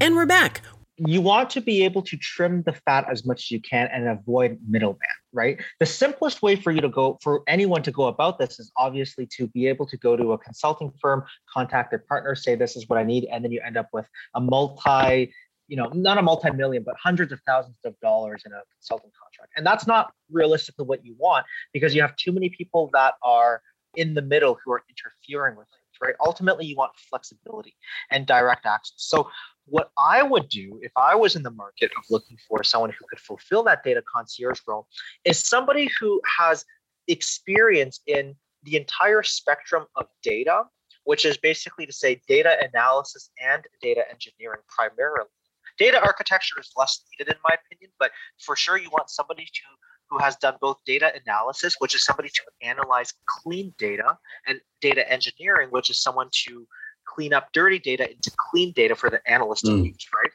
And 0.00 0.16
we're 0.16 0.24
back 0.24 0.62
you 0.98 1.20
want 1.20 1.50
to 1.50 1.60
be 1.60 1.84
able 1.84 2.02
to 2.02 2.16
trim 2.16 2.62
the 2.62 2.72
fat 2.72 3.06
as 3.10 3.24
much 3.24 3.44
as 3.44 3.50
you 3.50 3.60
can 3.60 3.88
and 3.92 4.08
avoid 4.08 4.58
middleman, 4.68 4.98
right? 5.32 5.60
The 5.78 5.86
simplest 5.86 6.42
way 6.42 6.56
for 6.56 6.72
you 6.72 6.80
to 6.80 6.88
go, 6.88 7.18
for 7.22 7.42
anyone 7.46 7.82
to 7.84 7.92
go 7.92 8.06
about 8.06 8.38
this 8.38 8.58
is 8.58 8.72
obviously 8.76 9.26
to 9.36 9.46
be 9.48 9.68
able 9.68 9.86
to 9.86 9.96
go 9.96 10.16
to 10.16 10.32
a 10.32 10.38
consulting 10.38 10.92
firm, 11.00 11.24
contact 11.52 11.90
their 11.90 12.00
partner, 12.00 12.34
say, 12.34 12.56
this 12.56 12.76
is 12.76 12.88
what 12.88 12.98
I 12.98 13.04
need. 13.04 13.26
And 13.30 13.44
then 13.44 13.52
you 13.52 13.60
end 13.64 13.76
up 13.76 13.88
with 13.92 14.06
a 14.34 14.40
multi, 14.40 15.32
you 15.68 15.76
know, 15.76 15.88
not 15.94 16.18
a 16.18 16.22
multi-million, 16.22 16.82
but 16.82 16.96
hundreds 17.00 17.30
of 17.30 17.40
thousands 17.46 17.78
of 17.84 17.94
dollars 18.00 18.42
in 18.44 18.52
a 18.52 18.60
consulting 18.76 19.10
contract. 19.22 19.52
And 19.56 19.64
that's 19.64 19.86
not 19.86 20.12
realistically 20.32 20.84
what 20.84 21.04
you 21.04 21.14
want 21.18 21.46
because 21.72 21.94
you 21.94 22.02
have 22.02 22.16
too 22.16 22.32
many 22.32 22.48
people 22.48 22.90
that 22.92 23.14
are 23.22 23.62
in 23.94 24.14
the 24.14 24.22
middle 24.22 24.58
who 24.64 24.72
are 24.72 24.82
interfering 24.88 25.56
with 25.56 25.68
right? 26.02 26.14
Ultimately, 26.20 26.66
you 26.66 26.76
want 26.76 26.92
flexibility 26.96 27.74
and 28.10 28.26
direct 28.26 28.66
access. 28.66 28.94
So 28.96 29.30
what 29.66 29.90
I 29.98 30.22
would 30.22 30.48
do 30.48 30.78
if 30.82 30.92
I 30.96 31.14
was 31.14 31.36
in 31.36 31.42
the 31.42 31.50
market 31.50 31.90
of 31.98 32.04
looking 32.10 32.38
for 32.48 32.64
someone 32.64 32.90
who 32.90 33.04
could 33.08 33.20
fulfill 33.20 33.62
that 33.64 33.84
data 33.84 34.02
concierge 34.14 34.60
role 34.66 34.86
is 35.24 35.38
somebody 35.38 35.90
who 36.00 36.20
has 36.38 36.64
experience 37.06 38.00
in 38.06 38.34
the 38.64 38.76
entire 38.76 39.22
spectrum 39.22 39.86
of 39.96 40.06
data 40.22 40.64
which 41.08 41.24
is 41.24 41.38
basically 41.38 41.86
to 41.86 41.92
say 41.92 42.20
data 42.28 42.58
analysis 42.70 43.30
and 43.42 43.64
data 43.80 44.02
engineering 44.10 44.60
primarily. 44.68 45.30
Data 45.78 45.98
architecture 46.04 46.60
is 46.60 46.70
less 46.76 47.02
needed 47.10 47.32
in 47.32 47.38
my 47.42 47.56
opinion, 47.56 47.90
but 47.98 48.10
for 48.44 48.54
sure 48.54 48.76
you 48.76 48.90
want 48.90 49.08
somebody 49.08 49.46
to 49.46 49.62
who 50.10 50.18
has 50.18 50.36
done 50.36 50.54
both 50.60 50.78
data 50.86 51.12
analysis, 51.24 51.76
which 51.78 51.94
is 51.94 52.04
somebody 52.04 52.28
to 52.30 52.42
analyze 52.62 53.12
clean 53.26 53.74
data, 53.78 54.16
and 54.46 54.60
data 54.80 55.10
engineering, 55.10 55.68
which 55.70 55.90
is 55.90 56.00
someone 56.00 56.28
to 56.46 56.66
clean 57.06 57.32
up 57.32 57.48
dirty 57.52 57.78
data 57.78 58.10
into 58.10 58.30
clean 58.50 58.72
data 58.72 58.94
for 58.94 59.10
the 59.10 59.20
analyst 59.26 59.64
mm. 59.64 59.82
to 59.82 59.86
use, 59.88 60.06
right? 60.14 60.32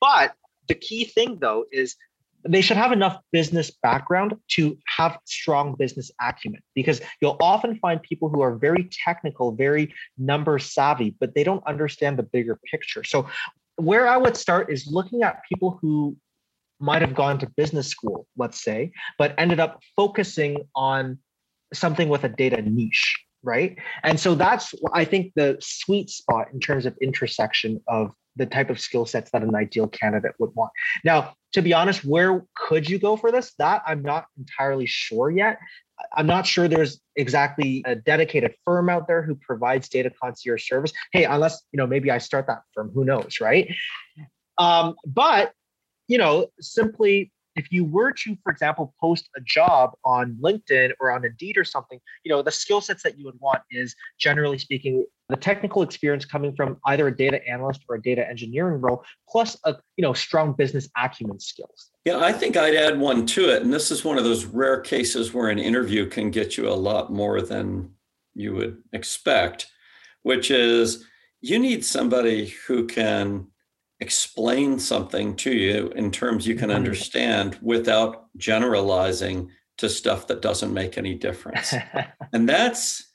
But 0.00 0.34
the 0.68 0.74
key 0.74 1.04
thing 1.04 1.38
though 1.40 1.64
is 1.72 1.96
they 2.44 2.60
should 2.60 2.76
have 2.76 2.92
enough 2.92 3.20
business 3.30 3.70
background 3.82 4.34
to 4.48 4.76
have 4.96 5.18
strong 5.24 5.76
business 5.76 6.10
acumen 6.20 6.60
because 6.74 7.00
you'll 7.20 7.36
often 7.40 7.78
find 7.78 8.02
people 8.02 8.28
who 8.28 8.40
are 8.40 8.56
very 8.56 8.88
technical, 9.04 9.52
very 9.52 9.94
number 10.18 10.58
savvy, 10.58 11.14
but 11.20 11.34
they 11.34 11.44
don't 11.44 11.64
understand 11.66 12.18
the 12.18 12.22
bigger 12.22 12.58
picture. 12.70 13.04
So, 13.04 13.28
where 13.76 14.06
I 14.06 14.16
would 14.16 14.36
start 14.36 14.70
is 14.70 14.86
looking 14.86 15.22
at 15.22 15.42
people 15.48 15.78
who 15.80 16.16
might 16.82 17.00
have 17.00 17.14
gone 17.14 17.38
to 17.38 17.48
business 17.56 17.88
school, 17.88 18.26
let's 18.36 18.62
say, 18.62 18.92
but 19.16 19.34
ended 19.38 19.60
up 19.60 19.80
focusing 19.96 20.68
on 20.74 21.18
something 21.72 22.08
with 22.08 22.24
a 22.24 22.28
data 22.28 22.60
niche, 22.60 23.18
right? 23.42 23.78
And 24.02 24.18
so 24.18 24.34
that's, 24.34 24.74
I 24.92 25.04
think, 25.04 25.32
the 25.36 25.56
sweet 25.60 26.10
spot 26.10 26.48
in 26.52 26.60
terms 26.60 26.84
of 26.84 26.96
intersection 27.00 27.80
of 27.86 28.10
the 28.36 28.46
type 28.46 28.68
of 28.68 28.80
skill 28.80 29.06
sets 29.06 29.30
that 29.30 29.42
an 29.42 29.54
ideal 29.54 29.86
candidate 29.86 30.32
would 30.38 30.50
want. 30.54 30.72
Now, 31.04 31.34
to 31.52 31.62
be 31.62 31.72
honest, 31.72 32.04
where 32.04 32.44
could 32.56 32.88
you 32.88 32.98
go 32.98 33.16
for 33.16 33.30
this? 33.30 33.54
That 33.58 33.82
I'm 33.86 34.02
not 34.02 34.26
entirely 34.38 34.86
sure 34.86 35.30
yet. 35.30 35.58
I'm 36.14 36.26
not 36.26 36.46
sure 36.46 36.66
there's 36.66 37.00
exactly 37.14 37.82
a 37.86 37.94
dedicated 37.94 38.54
firm 38.64 38.88
out 38.88 39.06
there 39.06 39.22
who 39.22 39.36
provides 39.36 39.88
data 39.88 40.10
concierge 40.20 40.66
service. 40.66 40.92
Hey, 41.12 41.24
unless 41.24 41.62
you 41.72 41.76
know, 41.76 41.86
maybe 41.86 42.10
I 42.10 42.18
start 42.18 42.46
that 42.48 42.62
firm. 42.74 42.90
Who 42.92 43.04
knows, 43.04 43.36
right? 43.40 43.72
Um, 44.58 44.94
but 45.06 45.52
you 46.08 46.18
know, 46.18 46.46
simply 46.60 47.32
if 47.56 47.70
you 47.70 47.84
were 47.84 48.12
to, 48.12 48.36
for 48.42 48.50
example, 48.50 48.94
post 49.00 49.28
a 49.36 49.40
job 49.40 49.92
on 50.04 50.38
LinkedIn 50.42 50.92
or 51.00 51.10
on 51.12 51.24
Indeed 51.24 51.58
or 51.58 51.64
something, 51.64 52.00
you 52.24 52.30
know, 52.30 52.42
the 52.42 52.50
skill 52.50 52.80
sets 52.80 53.02
that 53.02 53.18
you 53.18 53.26
would 53.26 53.38
want 53.40 53.60
is 53.70 53.94
generally 54.18 54.58
speaking, 54.58 55.04
the 55.28 55.36
technical 55.36 55.82
experience 55.82 56.24
coming 56.24 56.54
from 56.54 56.78
either 56.86 57.08
a 57.08 57.16
data 57.16 57.46
analyst 57.46 57.82
or 57.88 57.96
a 57.96 58.02
data 58.02 58.26
engineering 58.28 58.80
role, 58.80 59.04
plus 59.28 59.56
a 59.64 59.76
you 59.96 60.02
know 60.02 60.12
strong 60.12 60.52
business 60.52 60.88
acumen 60.96 61.40
skills. 61.40 61.90
Yeah, 62.04 62.18
I 62.18 62.32
think 62.32 62.56
I'd 62.56 62.74
add 62.74 62.98
one 62.98 63.26
to 63.26 63.50
it. 63.50 63.62
And 63.62 63.72
this 63.72 63.90
is 63.90 64.04
one 64.04 64.18
of 64.18 64.24
those 64.24 64.44
rare 64.44 64.80
cases 64.80 65.32
where 65.32 65.48
an 65.48 65.58
interview 65.58 66.06
can 66.06 66.30
get 66.30 66.56
you 66.56 66.68
a 66.68 66.74
lot 66.74 67.12
more 67.12 67.40
than 67.40 67.90
you 68.34 68.54
would 68.54 68.82
expect, 68.92 69.68
which 70.22 70.50
is 70.50 71.04
you 71.40 71.58
need 71.58 71.84
somebody 71.84 72.54
who 72.66 72.86
can 72.86 73.46
explain 74.02 74.78
something 74.78 75.34
to 75.36 75.52
you 75.52 75.88
in 75.96 76.10
terms 76.10 76.46
you 76.46 76.54
can 76.54 76.68
mm-hmm. 76.68 76.76
understand 76.76 77.58
without 77.62 78.26
generalizing 78.36 79.50
to 79.78 79.88
stuff 79.88 80.26
that 80.26 80.42
doesn't 80.42 80.74
make 80.74 80.98
any 80.98 81.14
difference. 81.14 81.74
and 82.32 82.48
that's 82.48 83.08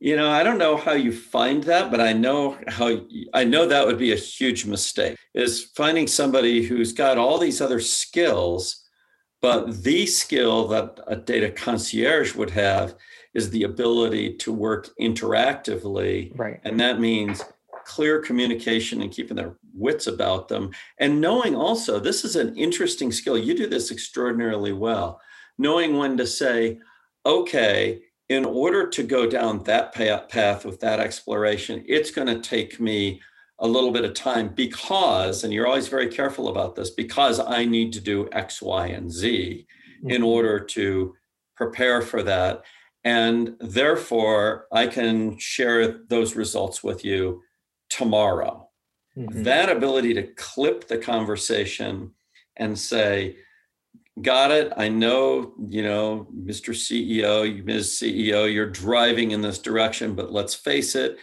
you 0.00 0.14
know, 0.14 0.30
I 0.30 0.44
don't 0.44 0.58
know 0.58 0.76
how 0.76 0.92
you 0.92 1.10
find 1.10 1.64
that, 1.64 1.90
but 1.90 2.00
I 2.00 2.12
know 2.12 2.56
how 2.68 3.00
I 3.34 3.42
know 3.44 3.66
that 3.66 3.84
would 3.84 3.98
be 3.98 4.12
a 4.12 4.16
huge 4.16 4.64
mistake 4.64 5.16
is 5.34 5.72
finding 5.74 6.06
somebody 6.06 6.62
who's 6.62 6.92
got 6.92 7.18
all 7.18 7.38
these 7.38 7.60
other 7.60 7.80
skills, 7.80 8.84
but 9.42 9.82
the 9.82 10.06
skill 10.06 10.68
that 10.68 11.00
a 11.08 11.16
data 11.16 11.50
concierge 11.50 12.34
would 12.36 12.50
have 12.50 12.94
is 13.34 13.50
the 13.50 13.64
ability 13.64 14.34
to 14.34 14.52
work 14.52 14.88
interactively. 15.00 16.32
Right. 16.38 16.60
And 16.62 16.78
that 16.78 17.00
means 17.00 17.42
clear 17.88 18.20
communication 18.20 19.00
and 19.00 19.10
keeping 19.10 19.36
their 19.36 19.56
wits 19.72 20.06
about 20.06 20.48
them. 20.48 20.70
And 20.98 21.22
knowing 21.22 21.56
also, 21.56 21.98
this 21.98 22.22
is 22.22 22.36
an 22.36 22.54
interesting 22.54 23.10
skill. 23.10 23.38
You 23.38 23.54
do 23.54 23.66
this 23.66 23.90
extraordinarily 23.90 24.72
well. 24.72 25.20
Knowing 25.56 25.96
when 25.96 26.18
to 26.18 26.26
say, 26.26 26.78
okay, 27.24 28.02
in 28.28 28.44
order 28.44 28.86
to 28.88 29.02
go 29.02 29.26
down 29.26 29.64
that 29.64 29.94
path 29.94 30.66
with 30.66 30.80
that 30.80 31.00
exploration, 31.00 31.82
it's 31.88 32.10
going 32.10 32.28
to 32.28 32.46
take 32.46 32.78
me 32.78 33.22
a 33.58 33.66
little 33.66 33.90
bit 33.90 34.04
of 34.04 34.12
time 34.12 34.48
because, 34.54 35.42
and 35.42 35.52
you're 35.52 35.66
always 35.66 35.88
very 35.88 36.08
careful 36.08 36.48
about 36.48 36.76
this, 36.76 36.90
because 36.90 37.40
I 37.40 37.64
need 37.64 37.94
to 37.94 38.00
do 38.00 38.28
X, 38.32 38.60
Y, 38.60 38.86
and 38.88 39.10
Z 39.10 39.66
in 40.02 40.08
mm-hmm. 40.08 40.24
order 40.24 40.60
to 40.60 41.14
prepare 41.56 42.02
for 42.02 42.22
that. 42.22 42.64
And 43.02 43.56
therefore, 43.60 44.66
I 44.70 44.88
can 44.88 45.38
share 45.38 46.04
those 46.08 46.36
results 46.36 46.84
with 46.84 47.02
you 47.02 47.42
tomorrow. 47.88 48.68
Mm-hmm. 49.16 49.42
That 49.42 49.70
ability 49.70 50.14
to 50.14 50.22
clip 50.34 50.86
the 50.86 50.98
conversation 50.98 52.12
and 52.56 52.78
say, 52.78 53.36
got 54.22 54.50
it. 54.50 54.72
I 54.76 54.88
know, 54.88 55.54
you 55.68 55.82
know, 55.82 56.28
Mr. 56.36 56.74
CEO, 56.74 57.64
Ms. 57.64 57.98
CEO, 58.00 58.52
you're 58.52 58.70
driving 58.70 59.32
in 59.32 59.42
this 59.42 59.58
direction, 59.58 60.14
but 60.14 60.32
let's 60.32 60.54
face 60.54 60.94
it, 60.94 61.18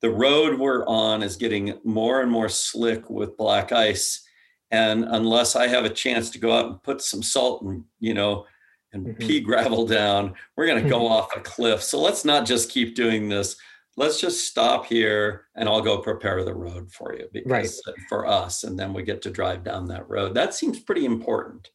the 0.00 0.10
road 0.10 0.58
we're 0.58 0.86
on 0.86 1.22
is 1.22 1.36
getting 1.36 1.78
more 1.84 2.20
and 2.20 2.30
more 2.30 2.48
slick 2.48 3.08
with 3.08 3.36
black 3.36 3.72
ice. 3.72 4.26
And 4.70 5.04
unless 5.04 5.56
I 5.56 5.68
have 5.68 5.84
a 5.84 5.90
chance 5.90 6.30
to 6.30 6.38
go 6.38 6.52
out 6.52 6.66
and 6.66 6.82
put 6.82 7.00
some 7.00 7.22
salt 7.22 7.62
and, 7.62 7.84
you 8.00 8.14
know, 8.14 8.46
and 8.92 9.06
mm-hmm. 9.06 9.26
pea 9.26 9.40
gravel 9.40 9.86
down, 9.86 10.34
we're 10.56 10.66
going 10.66 10.82
to 10.82 10.88
go 10.88 11.06
off 11.06 11.34
a 11.36 11.40
cliff. 11.40 11.82
So 11.82 12.00
let's 12.00 12.24
not 12.24 12.46
just 12.46 12.70
keep 12.70 12.94
doing 12.94 13.28
this 13.28 13.56
let's 13.96 14.20
just 14.20 14.46
stop 14.46 14.86
here 14.86 15.46
and 15.54 15.68
I'll 15.68 15.80
go 15.80 15.98
prepare 15.98 16.44
the 16.44 16.54
road 16.54 16.92
for 16.92 17.14
you 17.14 17.28
because 17.32 17.82
right. 17.86 17.96
for 18.08 18.26
us 18.26 18.64
and 18.64 18.78
then 18.78 18.92
we 18.92 19.02
get 19.02 19.22
to 19.22 19.30
drive 19.30 19.64
down 19.64 19.86
that 19.88 20.08
road. 20.08 20.34
That 20.34 20.54
seems 20.54 20.78
pretty 20.80 21.04
important. 21.04 21.70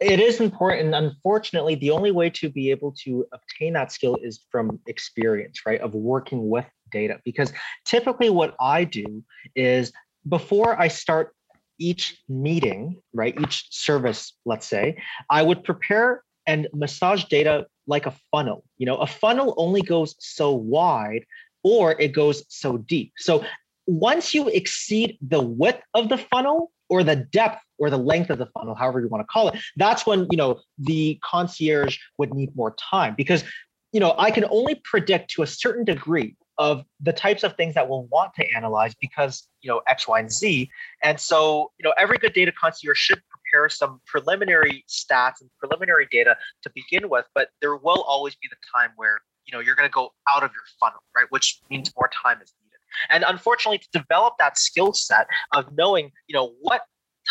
It 0.00 0.20
is 0.20 0.40
important. 0.40 0.94
Unfortunately, 0.94 1.74
the 1.74 1.90
only 1.90 2.10
way 2.10 2.30
to 2.30 2.48
be 2.48 2.70
able 2.70 2.94
to 3.04 3.26
obtain 3.32 3.74
that 3.74 3.92
skill 3.92 4.16
is 4.22 4.40
from 4.50 4.80
experience, 4.86 5.60
right? 5.66 5.80
Of 5.80 5.94
working 5.94 6.48
with 6.48 6.64
data. 6.90 7.20
Because 7.24 7.52
typically, 7.84 8.30
what 8.30 8.54
I 8.58 8.84
do 8.84 9.22
is 9.54 9.92
before 10.28 10.80
I 10.80 10.88
start 10.88 11.34
each 11.78 12.22
meeting, 12.28 13.02
right, 13.12 13.38
each 13.40 13.66
service, 13.70 14.34
let's 14.46 14.66
say, 14.66 15.02
I 15.28 15.42
would 15.42 15.64
prepare 15.64 16.22
and 16.46 16.68
massage 16.72 17.24
data 17.24 17.66
like 17.86 18.06
a 18.06 18.14
funnel. 18.30 18.64
You 18.78 18.86
know, 18.86 18.96
a 18.96 19.06
funnel 19.06 19.54
only 19.56 19.82
goes 19.82 20.14
so 20.18 20.52
wide 20.52 21.24
or 21.62 22.00
it 22.00 22.08
goes 22.08 22.44
so 22.48 22.78
deep. 22.78 23.12
So 23.18 23.44
once 23.86 24.34
you 24.34 24.48
exceed 24.48 25.18
the 25.20 25.40
width 25.40 25.82
of 25.94 26.08
the 26.08 26.18
funnel 26.18 26.72
or 26.88 27.02
the 27.04 27.16
depth 27.16 27.62
or 27.78 27.90
the 27.90 27.98
length 27.98 28.30
of 28.30 28.38
the 28.38 28.46
funnel, 28.46 28.74
however 28.74 29.00
you 29.00 29.08
want 29.08 29.22
to 29.22 29.26
call 29.26 29.48
it, 29.48 29.58
that's 29.76 30.06
when, 30.06 30.26
you 30.30 30.36
know, 30.36 30.60
the 30.78 31.18
concierge 31.22 31.98
would 32.18 32.32
need 32.32 32.54
more 32.54 32.74
time 32.76 33.14
because, 33.16 33.44
you 33.92 34.00
know, 34.00 34.14
I 34.16 34.30
can 34.30 34.44
only 34.50 34.80
predict 34.84 35.30
to 35.32 35.42
a 35.42 35.46
certain 35.46 35.84
degree 35.84 36.36
of 36.58 36.84
the 37.00 37.12
types 37.12 37.42
of 37.42 37.56
things 37.56 37.74
that 37.74 37.88
we'll 37.88 38.04
want 38.04 38.34
to 38.34 38.46
analyze 38.54 38.94
because, 39.00 39.48
you 39.62 39.70
know, 39.70 39.80
X, 39.88 40.06
Y, 40.06 40.20
and 40.20 40.30
Z. 40.30 40.70
And 41.02 41.18
so, 41.18 41.72
you 41.78 41.84
know, 41.84 41.94
every 41.96 42.18
good 42.18 42.34
data 42.34 42.52
concierge 42.52 42.98
should 42.98 43.22
prepare 43.50 43.68
some 43.68 44.00
preliminary 44.06 44.84
stats 44.88 45.40
and 45.40 45.50
preliminary 45.58 46.08
data 46.10 46.36
to 46.62 46.70
begin 46.74 47.08
with, 47.08 47.26
but 47.34 47.48
there 47.60 47.76
will 47.76 48.02
always 48.02 48.34
be 48.36 48.48
the 48.50 48.56
time 48.74 48.90
where 48.96 49.20
you 49.46 49.52
know 49.52 49.60
you're 49.60 49.74
going 49.74 49.88
to 49.88 49.92
go 49.92 50.12
out 50.30 50.42
of 50.42 50.50
your 50.50 50.62
funnel, 50.78 51.00
right? 51.16 51.26
Which 51.30 51.60
means 51.70 51.92
more 51.96 52.10
time 52.22 52.38
is 52.42 52.52
needed. 52.62 52.78
And 53.08 53.24
unfortunately, 53.26 53.78
to 53.78 53.88
develop 53.92 54.34
that 54.38 54.58
skill 54.58 54.92
set 54.92 55.26
of 55.54 55.76
knowing, 55.76 56.10
you 56.26 56.34
know, 56.34 56.52
what 56.60 56.82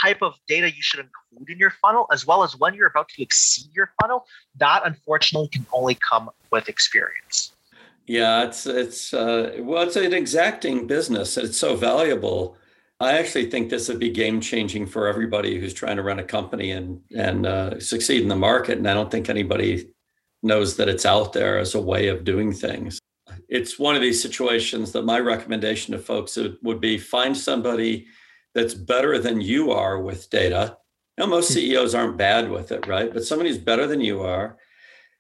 type 0.02 0.22
of 0.22 0.34
data 0.48 0.68
you 0.68 0.82
should 0.82 1.00
include 1.00 1.50
in 1.50 1.58
your 1.58 1.72
funnel, 1.82 2.08
as 2.12 2.26
well 2.26 2.44
as 2.44 2.58
when 2.58 2.74
you're 2.74 2.88
about 2.88 3.10
to 3.10 3.22
exceed 3.22 3.70
your 3.74 3.92
funnel, 4.02 4.26
that 4.58 4.82
unfortunately 4.86 5.50
can 5.50 5.66
only 5.74 5.98
come 6.10 6.30
with 6.52 6.70
experience. 6.70 7.54
Yeah, 8.06 8.44
it's 8.44 8.66
it's 8.66 9.14
uh, 9.14 9.58
well, 9.60 9.84
it's 9.84 9.96
an 9.96 10.14
exacting 10.14 10.88
business. 10.88 11.38
It's 11.38 11.58
so 11.58 11.76
valuable 11.76 12.58
I 13.02 13.18
actually 13.18 13.50
think 13.50 13.70
this 13.70 13.88
would 13.88 14.00
be 14.00 14.10
game 14.10 14.42
changing 14.42 14.86
for 14.86 15.08
everybody 15.08 15.58
who's 15.60 15.74
trying 15.74 15.96
to 15.96 16.04
run 16.04 16.20
a 16.20 16.24
company 16.24 16.72
and 16.72 17.02
and 17.16 17.46
uh, 17.46 17.80
succeed 17.80 18.22
in 18.22 18.28
the 18.28 18.36
market. 18.36 18.78
And 18.78 18.90
I 18.90 18.94
don't 18.94 19.10
think 19.10 19.30
anybody 19.30 19.90
knows 20.44 20.76
that 20.78 20.90
it's 20.90 21.06
out 21.06 21.34
there 21.34 21.58
as 21.58 21.76
a 21.76 21.82
way 21.82 22.08
of 22.08 22.24
doing 22.24 22.52
things. 22.52 23.00
It's 23.48 23.80
one 23.80 23.96
of 23.96 24.02
these 24.02 24.22
situations 24.22 24.92
that 24.92 25.06
my 25.06 25.20
recommendation 25.20 25.94
to 25.94 26.00
folks 26.00 26.38
would 26.62 26.82
be 26.82 26.98
find 26.98 27.36
somebody 27.36 28.08
that's 28.54 28.74
better 28.74 29.20
than 29.20 29.42
you 29.42 29.72
are 29.72 30.00
with 30.02 30.30
data. 30.30 30.78
Now, 31.18 31.28
most 31.28 31.50
hmm. 31.50 31.56
CEOs 31.56 31.96
aren't 31.96 32.18
bad 32.18 32.50
with 32.50 32.72
it, 32.72 32.88
right? 32.88 33.14
But 33.14 33.26
somebody 33.26 33.50
who's 33.50 33.60
better 33.60 33.88
than 33.88 34.02
you 34.02 34.22
are 34.22 34.58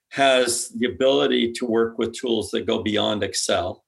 has 0.10 0.70
the 0.70 0.88
ability 0.88 1.54
to 1.54 1.66
work 1.66 1.98
with 1.98 2.14
tools 2.14 2.50
that 2.52 2.66
go 2.66 2.82
beyond 2.82 3.24
Excel 3.24 3.86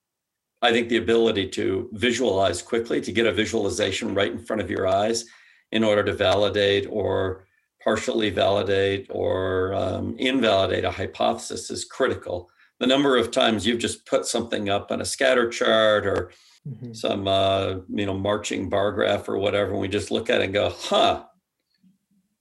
I 0.62 0.72
think 0.72 0.90
the 0.90 0.98
ability 0.98 1.48
to 1.50 1.90
visualize 1.94 2.62
quickly, 2.62 3.02
to 3.02 3.12
get 3.12 3.26
a 3.26 3.32
visualization 3.32 4.14
right 4.14 4.32
in 4.32 4.40
front 4.40 4.62
of 4.62 4.70
your 4.70 4.88
eyes 4.88 5.26
in 5.72 5.84
order 5.84 6.04
to 6.04 6.14
validate 6.14 6.88
or 6.90 7.46
partially 7.84 8.30
validate 8.30 9.08
or 9.10 9.74
um, 9.74 10.16
invalidate 10.20 10.86
a 10.86 10.92
hypothesis 10.92 11.72
is 11.72 11.86
critical. 11.86 12.50
the 12.80 12.88
number 12.88 13.16
of 13.18 13.30
times 13.32 13.66
you've 13.66 13.80
just 13.80 14.06
put 14.06 14.26
something 14.26 14.70
up 14.70 14.92
on 14.92 15.02
a 15.02 15.06
scatter 15.06 15.50
chart 15.50 16.06
or 16.06 16.32
mm-hmm. 16.68 16.94
some 16.94 17.28
uh, 17.28 17.76
you 17.90 18.06
know 18.06 18.18
marching 18.18 18.70
bar 18.70 18.92
graph 18.92 19.30
or 19.30 19.38
whatever, 19.38 19.72
and 19.72 19.80
we 19.80 19.88
just 19.88 20.12
look 20.12 20.30
at 20.30 20.42
it 20.42 20.46
and 20.46 20.54
go, 20.54 20.70
huh. 20.70 21.24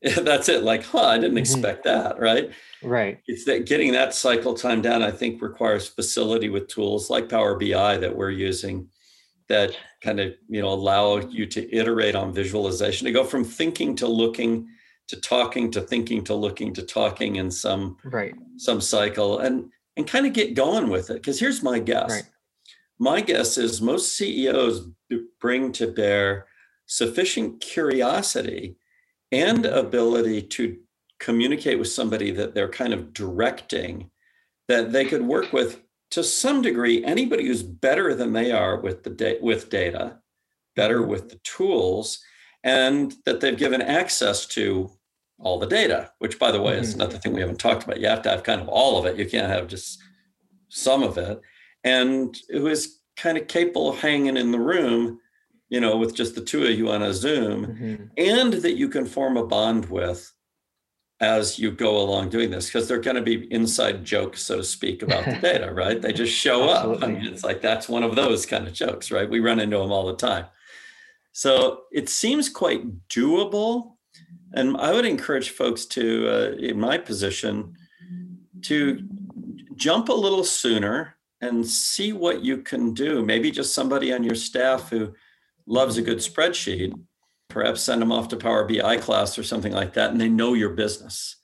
That's 0.17 0.49
it. 0.49 0.63
Like, 0.63 0.85
huh, 0.85 1.07
I 1.07 1.17
didn't 1.17 1.31
mm-hmm. 1.31 1.39
expect 1.39 1.85
that, 1.85 2.19
right? 2.19 2.51
Right. 2.83 3.21
It's 3.27 3.45
that 3.45 3.67
getting 3.67 3.93
that 3.93 4.15
cycle 4.15 4.55
time 4.55 4.81
down, 4.81 5.03
I 5.03 5.11
think, 5.11 5.43
requires 5.43 5.89
facility 5.89 6.49
with 6.49 6.69
tools 6.69 7.11
like 7.11 7.29
Power 7.29 7.59
BI 7.59 7.99
that 7.99 8.17
we're 8.17 8.31
using 8.31 8.89
that 9.51 9.77
kind 10.01 10.21
of 10.21 10.33
you 10.49 10.63
know 10.63 10.69
allow 10.69 11.19
you 11.19 11.45
to 11.45 11.75
iterate 11.75 12.15
on 12.15 12.33
visualization 12.33 13.05
to 13.05 13.13
go 13.13 13.25
from 13.25 13.45
thinking 13.45 13.95
to 13.97 14.07
looking 14.07 14.67
to 15.09 15.21
talking 15.21 15.71
to 15.73 15.81
thinking 15.81 16.23
to 16.25 16.35
looking 16.35 16.73
to 16.73 16.83
talking 16.83 17.37
in 17.37 17.51
some 17.51 17.97
right 18.05 18.33
some 18.57 18.81
cycle 18.81 19.41
and 19.41 19.69
and 19.97 20.07
kind 20.07 20.25
of 20.25 20.33
get 20.33 20.55
going 20.55 20.89
with 20.89 21.11
it 21.11 21.15
because 21.15 21.39
here's 21.39 21.65
my 21.65 21.81
guess 21.81 22.11
right. 22.11 22.25
my 23.01 23.21
guess 23.21 23.59
is 23.59 23.83
most 23.83 24.17
ceos 24.17 24.89
bring 25.41 25.73
to 25.73 25.89
bear 25.89 26.47
sufficient 26.87 27.61
curiosity 27.61 28.77
and 29.33 29.67
ability 29.67 30.43
to 30.43 30.79
communicate 31.19 31.79
with 31.79 31.89
somebody 31.89 32.31
that 32.31 32.55
they're 32.55 32.69
kind 32.69 32.93
of 32.93 33.13
directing 33.13 34.11
that 34.69 34.93
they 34.93 35.05
could 35.05 35.23
work 35.23 35.53
with 35.53 35.81
to 36.11 36.25
some 36.25 36.63
degree 36.63 37.05
anybody 37.05 37.47
who's 37.47 37.63
better 37.63 38.15
than 38.15 38.33
they 38.33 38.51
are 38.51 38.81
with 38.81 39.03
the 39.03 39.11
da- 39.11 39.41
with 39.41 39.69
data 39.69 40.19
better 40.77 41.03
with 41.03 41.29
the 41.29 41.39
tools 41.45 42.21
and 42.65 43.15
that 43.25 43.41
they've 43.41 43.59
given 43.59 43.83
access 43.83 44.47
to 44.47 44.91
all 45.39 45.59
the 45.59 45.67
data 45.67 46.11
which 46.19 46.39
by 46.39 46.51
the 46.51 46.61
way 46.61 46.79
is 46.79 46.91
mm-hmm. 46.91 47.03
another 47.03 47.19
thing 47.19 47.33
we 47.33 47.41
haven't 47.41 47.61
talked 47.61 47.85
about. 47.85 48.01
You 48.01 48.09
have 48.09 48.23
to 48.23 48.31
have 48.31 48.43
kind 48.43 48.61
of 48.61 48.69
all 48.69 48.99
of 48.99 49.07
it. 49.07 49.17
You 49.17 49.27
can't 49.27 49.51
have 49.51 49.69
just 49.69 50.01
some 50.69 51.03
of 51.03 51.19
it. 51.19 51.41
And 51.85 52.37
who 52.49 52.67
is 52.67 53.01
kind 53.17 53.37
of 53.37 53.49
capable 53.49 53.91
of 53.91 53.99
hanging 53.99 54.37
in 54.37 54.53
the 54.53 54.59
room 54.59 55.21
you 55.71 55.81
know 55.81 55.97
with 55.97 56.15
just 56.15 56.35
the 56.35 56.41
two 56.43 56.65
of 56.65 56.77
you 56.77 56.91
on 56.91 57.03
a 57.03 57.15
zoom 57.15 57.67
mm-hmm. 57.67 58.05
and 58.19 58.53
that 58.53 58.77
you 58.77 58.89
can 58.89 59.07
form 59.07 59.37
a 59.37 59.47
bond 59.47 59.89
with 59.89 60.31
as 61.21 61.59
you 61.59 61.71
go 61.71 61.99
along 61.99 62.29
doing 62.29 62.51
this 62.51 62.67
because 62.67 62.89
they're 62.89 62.99
going 62.99 63.17
to 63.17 63.23
be 63.23 63.51
inside 63.53 64.05
jokes 64.05 64.43
so 64.43 64.57
to 64.57 64.65
speak 64.65 65.03
about 65.03 65.25
the 65.25 65.33
data 65.43 65.73
right? 65.73 66.03
They 66.03 66.13
just 66.13 66.35
show 66.35 66.69
up. 66.69 67.03
I 67.03 67.07
mean 67.07 67.25
it's 67.27 67.45
like 67.45 67.63
that's 67.63 67.89
one 67.89 68.03
of 68.03 68.17
those 68.17 68.45
kind 68.45 68.67
of 68.67 68.75
jokes 68.75 69.11
right? 69.11 69.29
We 69.29 69.41
run 69.41 69.61
into 69.61 69.79
them 69.79 69.93
all 69.93 70.07
the 70.07 70.17
time. 70.17 70.47
So 71.33 71.83
it 71.93 72.09
seems 72.09 72.49
quite 72.49 73.09
doable 73.09 73.93
and 74.53 74.77
i 74.79 74.93
would 74.93 75.07
encourage 75.07 75.51
folks 75.51 75.87
to 75.87 76.29
uh, 76.29 76.57
in 76.59 76.81
my 76.81 76.99
position 76.99 77.73
to 78.63 79.09
jump 79.77 80.09
a 80.09 80.13
little 80.13 80.43
sooner 80.43 81.17
and 81.41 81.67
see 81.67 82.13
what 82.13 82.43
you 82.43 82.59
can 82.59 82.93
do. 82.93 83.25
Maybe 83.25 83.51
just 83.51 83.75
somebody 83.75 84.13
on 84.13 84.23
your 84.23 84.35
staff 84.35 84.91
who 84.91 85.15
loves 85.71 85.97
a 85.97 86.03
good 86.03 86.19
spreadsheet 86.19 86.93
perhaps 87.51 87.83
send 87.83 88.01
them 88.01 88.13
off 88.13 88.29
to 88.29 88.37
Power 88.37 88.67
BI 88.67 88.97
class 88.97 89.39
or 89.39 89.43
something 89.43 89.73
like 89.73 89.93
that, 89.95 90.13
and 90.13 90.21
they 90.21 90.29
know 90.29 90.55
your 90.55 90.71
business. 90.71 91.37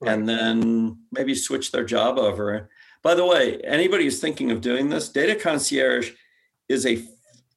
Right. 0.00 0.12
And 0.12 0.28
then 0.28 0.98
maybe 1.12 1.34
switch 1.34 1.72
their 1.72 1.84
job 1.84 2.18
over. 2.18 2.70
By 3.02 3.14
the 3.14 3.26
way, 3.26 3.60
anybody 3.64 4.04
who's 4.04 4.20
thinking 4.20 4.50
of 4.50 4.60
doing 4.60 4.88
this, 4.88 5.08
Data 5.08 5.34
Concierge 5.34 6.12
is 6.68 6.86
a 6.86 7.02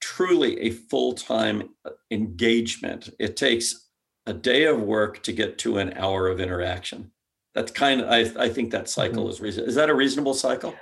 truly 0.02 0.60
a 0.60 0.72
full-time 0.72 1.70
uh, 1.86 1.92
engagement. 2.10 3.10
It 3.20 3.38
takes 3.38 3.90
a 4.26 4.34
day 4.34 4.66
of 4.66 4.82
work 4.82 5.22
to 5.24 5.32
get 5.32 5.60
to 5.60 5.78
an 5.78 5.94
hour 5.96 6.28
of 6.28 6.40
interaction. 6.40 7.12
That's 7.54 7.72
kind 7.72 8.02
of 8.02 8.10
I, 8.10 8.46
I 8.46 8.50
think 8.50 8.72
that 8.72 8.90
cycle 8.90 9.24
mm-hmm. 9.24 9.32
is 9.32 9.42
reasonable. 9.42 9.70
Is 9.70 9.76
that 9.76 9.90
a 9.90 9.96
reasonable 9.96 10.34
cycle? 10.34 10.74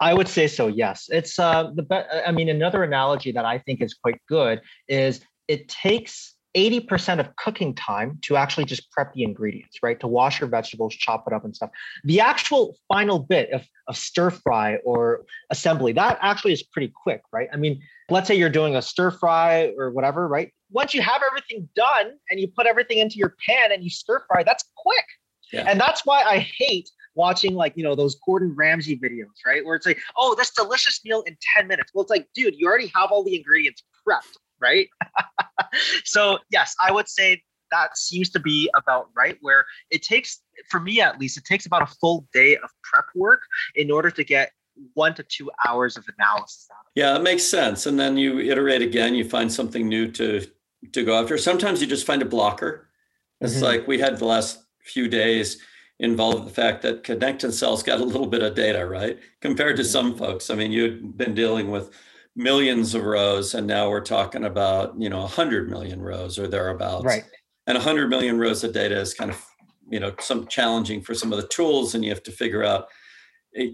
I 0.00 0.14
would 0.14 0.28
say 0.28 0.46
so. 0.46 0.68
Yes, 0.68 1.08
it's 1.10 1.38
uh, 1.38 1.70
the. 1.74 1.82
Be- 1.82 1.96
I 2.26 2.30
mean, 2.30 2.48
another 2.48 2.82
analogy 2.84 3.32
that 3.32 3.44
I 3.44 3.58
think 3.58 3.82
is 3.82 3.94
quite 3.94 4.20
good 4.28 4.60
is 4.88 5.20
it 5.48 5.68
takes 5.68 6.34
80% 6.56 7.20
of 7.20 7.34
cooking 7.36 7.74
time 7.74 8.18
to 8.22 8.36
actually 8.36 8.64
just 8.64 8.90
prep 8.90 9.12
the 9.12 9.22
ingredients, 9.22 9.78
right? 9.82 10.00
To 10.00 10.08
wash 10.08 10.40
your 10.40 10.48
vegetables, 10.48 10.94
chop 10.94 11.24
it 11.26 11.32
up 11.32 11.44
and 11.44 11.54
stuff. 11.54 11.70
The 12.04 12.20
actual 12.20 12.76
final 12.88 13.18
bit 13.18 13.50
of, 13.52 13.66
of 13.86 13.96
stir 13.96 14.30
fry 14.30 14.76
or 14.84 15.24
assembly, 15.50 15.92
that 15.92 16.18
actually 16.20 16.52
is 16.52 16.62
pretty 16.62 16.92
quick, 17.02 17.22
right? 17.32 17.48
I 17.52 17.56
mean, 17.56 17.80
let's 18.10 18.28
say 18.28 18.34
you're 18.34 18.50
doing 18.50 18.76
a 18.76 18.82
stir 18.82 19.10
fry 19.10 19.72
or 19.76 19.90
whatever, 19.90 20.26
right? 20.26 20.52
Once 20.70 20.94
you 20.94 21.02
have 21.02 21.22
everything 21.26 21.68
done 21.74 22.12
and 22.30 22.40
you 22.40 22.48
put 22.48 22.66
everything 22.66 22.98
into 22.98 23.16
your 23.16 23.34
pan 23.46 23.70
and 23.72 23.84
you 23.84 23.90
stir 23.90 24.24
fry, 24.26 24.42
that's 24.42 24.64
quick. 24.76 25.04
Yeah. 25.52 25.64
And 25.66 25.80
that's 25.80 26.04
why 26.04 26.22
I 26.22 26.38
hate 26.38 26.90
watching 27.18 27.54
like, 27.54 27.74
you 27.76 27.84
know, 27.84 27.94
those 27.94 28.14
Gordon 28.24 28.54
Ramsay 28.56 28.96
videos, 28.98 29.36
right? 29.46 29.62
Where 29.62 29.76
it's 29.76 29.84
like, 29.84 29.98
oh, 30.16 30.34
this 30.34 30.50
delicious 30.52 31.00
meal 31.04 31.22
in 31.26 31.36
10 31.56 31.68
minutes. 31.68 31.90
Well, 31.92 32.02
it's 32.02 32.10
like, 32.10 32.28
dude, 32.34 32.54
you 32.56 32.66
already 32.66 32.90
have 32.94 33.10
all 33.12 33.22
the 33.22 33.36
ingredients 33.36 33.82
prepped 34.08 34.38
right? 34.60 34.88
so 36.04 36.38
yes, 36.50 36.74
I 36.82 36.92
would 36.92 37.08
say 37.08 37.42
that 37.70 37.96
seems 37.96 38.30
to 38.30 38.40
be 38.40 38.70
about 38.74 39.08
right 39.14 39.36
where 39.42 39.66
it 39.90 40.02
takes 40.02 40.40
for 40.70 40.80
me 40.80 41.02
at 41.02 41.20
least 41.20 41.36
it 41.36 41.44
takes 41.44 41.66
about 41.66 41.82
a 41.82 41.86
full 41.86 42.26
day 42.32 42.56
of 42.56 42.70
prep 42.82 43.04
work 43.14 43.42
in 43.74 43.90
order 43.90 44.10
to 44.10 44.24
get 44.24 44.52
one 44.94 45.14
to 45.14 45.22
two 45.24 45.50
hours 45.66 45.98
of 45.98 46.04
analysis 46.16 46.66
out 46.72 46.86
of 46.86 46.92
yeah 46.94 47.14
it 47.14 47.22
makes 47.22 47.42
sense 47.42 47.84
and 47.84 48.00
then 48.00 48.16
you 48.16 48.38
iterate 48.38 48.80
again 48.80 49.14
you 49.14 49.22
find 49.22 49.52
something 49.52 49.86
new 49.86 50.10
to 50.10 50.46
to 50.92 51.04
go 51.04 51.20
after 51.20 51.36
sometimes 51.36 51.82
you 51.82 51.86
just 51.86 52.06
find 52.06 52.22
a 52.22 52.24
blocker 52.24 52.88
it's 53.42 53.56
mm-hmm. 53.56 53.64
like 53.64 53.86
we 53.86 53.98
had 53.98 54.16
the 54.16 54.24
last 54.24 54.64
few 54.82 55.06
days 55.06 55.60
involved 56.00 56.46
the 56.46 56.50
fact 56.50 56.82
that 56.82 57.02
ConnectAndSell's 57.02 57.82
got 57.82 58.00
a 58.00 58.04
little 58.04 58.26
bit 58.26 58.42
of 58.42 58.54
data 58.54 58.86
right? 58.86 59.18
Compared 59.40 59.76
to 59.76 59.84
some 59.84 60.16
folks. 60.16 60.50
I 60.50 60.54
mean 60.54 60.72
you've 60.72 61.16
been 61.16 61.34
dealing 61.34 61.70
with 61.70 61.90
millions 62.36 62.94
of 62.94 63.02
rows 63.02 63.54
and 63.54 63.66
now 63.66 63.88
we're 63.88 64.00
talking 64.00 64.44
about 64.44 64.94
you 65.00 65.08
know 65.08 65.20
100 65.20 65.70
million 65.70 66.00
rows 66.00 66.38
or 66.38 66.46
thereabouts. 66.46 67.04
Right. 67.04 67.24
And 67.66 67.76
100 67.76 68.08
million 68.08 68.38
rows 68.38 68.64
of 68.64 68.72
data 68.72 68.98
is 68.98 69.14
kind 69.14 69.30
of 69.30 69.44
you 69.90 70.00
know 70.00 70.14
some 70.20 70.46
challenging 70.46 71.02
for 71.02 71.14
some 71.14 71.32
of 71.32 71.40
the 71.40 71.48
tools 71.48 71.94
and 71.94 72.04
you 72.04 72.10
have 72.10 72.22
to 72.22 72.30
figure 72.30 72.62
out 72.62 72.88
eh, 73.56 73.70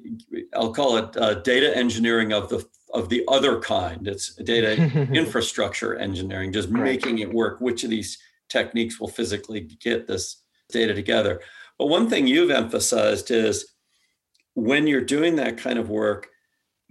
i'll 0.54 0.72
call 0.72 0.96
it 0.96 1.16
uh, 1.16 1.34
data 1.34 1.76
engineering 1.76 2.32
of 2.32 2.48
the 2.48 2.64
of 2.94 3.08
the 3.08 3.24
other 3.28 3.60
kind. 3.60 4.06
It's 4.06 4.34
data 4.36 4.74
infrastructure 5.12 5.96
engineering 5.96 6.52
just 6.52 6.70
right. 6.70 6.84
making 6.84 7.18
it 7.18 7.34
work. 7.34 7.60
Which 7.60 7.84
of 7.84 7.90
these 7.90 8.16
techniques 8.48 9.00
will 9.00 9.08
physically 9.08 9.60
get 9.60 10.06
this 10.06 10.42
data 10.70 10.94
together 10.94 11.40
but 11.78 11.86
one 11.86 12.08
thing 12.08 12.26
you've 12.26 12.50
emphasized 12.50 13.30
is 13.30 13.74
when 14.54 14.86
you're 14.86 15.00
doing 15.00 15.36
that 15.36 15.58
kind 15.58 15.78
of 15.78 15.88
work 15.88 16.28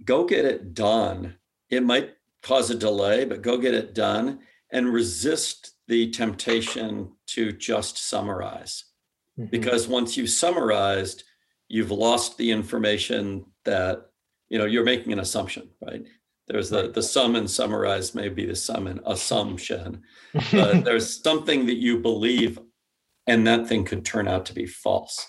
go 0.04 0.24
get 0.24 0.44
it 0.44 0.74
done 0.74 1.34
it 1.70 1.82
might 1.82 2.14
cause 2.44 2.70
a 2.70 2.74
delay, 2.74 3.24
but 3.24 3.42
go 3.42 3.58
get 3.58 3.74
it 3.74 3.94
done 3.94 4.40
and 4.70 4.92
resist 4.92 5.72
the 5.88 6.10
temptation 6.10 7.10
to 7.26 7.52
just 7.52 7.98
summarize. 7.98 8.84
Mm-hmm. 9.38 9.50
Because 9.50 9.88
once 9.88 10.16
you've 10.16 10.30
summarized, 10.30 11.24
you've 11.68 11.90
lost 11.90 12.36
the 12.36 12.50
information 12.50 13.46
that, 13.64 14.06
you 14.48 14.58
know, 14.58 14.66
you're 14.66 14.84
making 14.84 15.12
an 15.12 15.20
assumption, 15.20 15.68
right? 15.84 16.04
There's 16.46 16.68
the, 16.68 16.90
the 16.90 17.02
sum 17.02 17.36
and 17.36 17.50
summarize 17.50 18.14
may 18.14 18.28
be 18.28 18.44
the 18.44 18.54
sum 18.54 18.86
and 18.86 19.00
assumption, 19.06 20.02
but 20.52 20.84
there's 20.84 21.22
something 21.22 21.66
that 21.66 21.78
you 21.78 21.98
believe 21.98 22.58
and 23.26 23.46
that 23.46 23.66
thing 23.66 23.84
could 23.84 24.04
turn 24.04 24.28
out 24.28 24.46
to 24.46 24.54
be 24.54 24.66
false. 24.66 25.26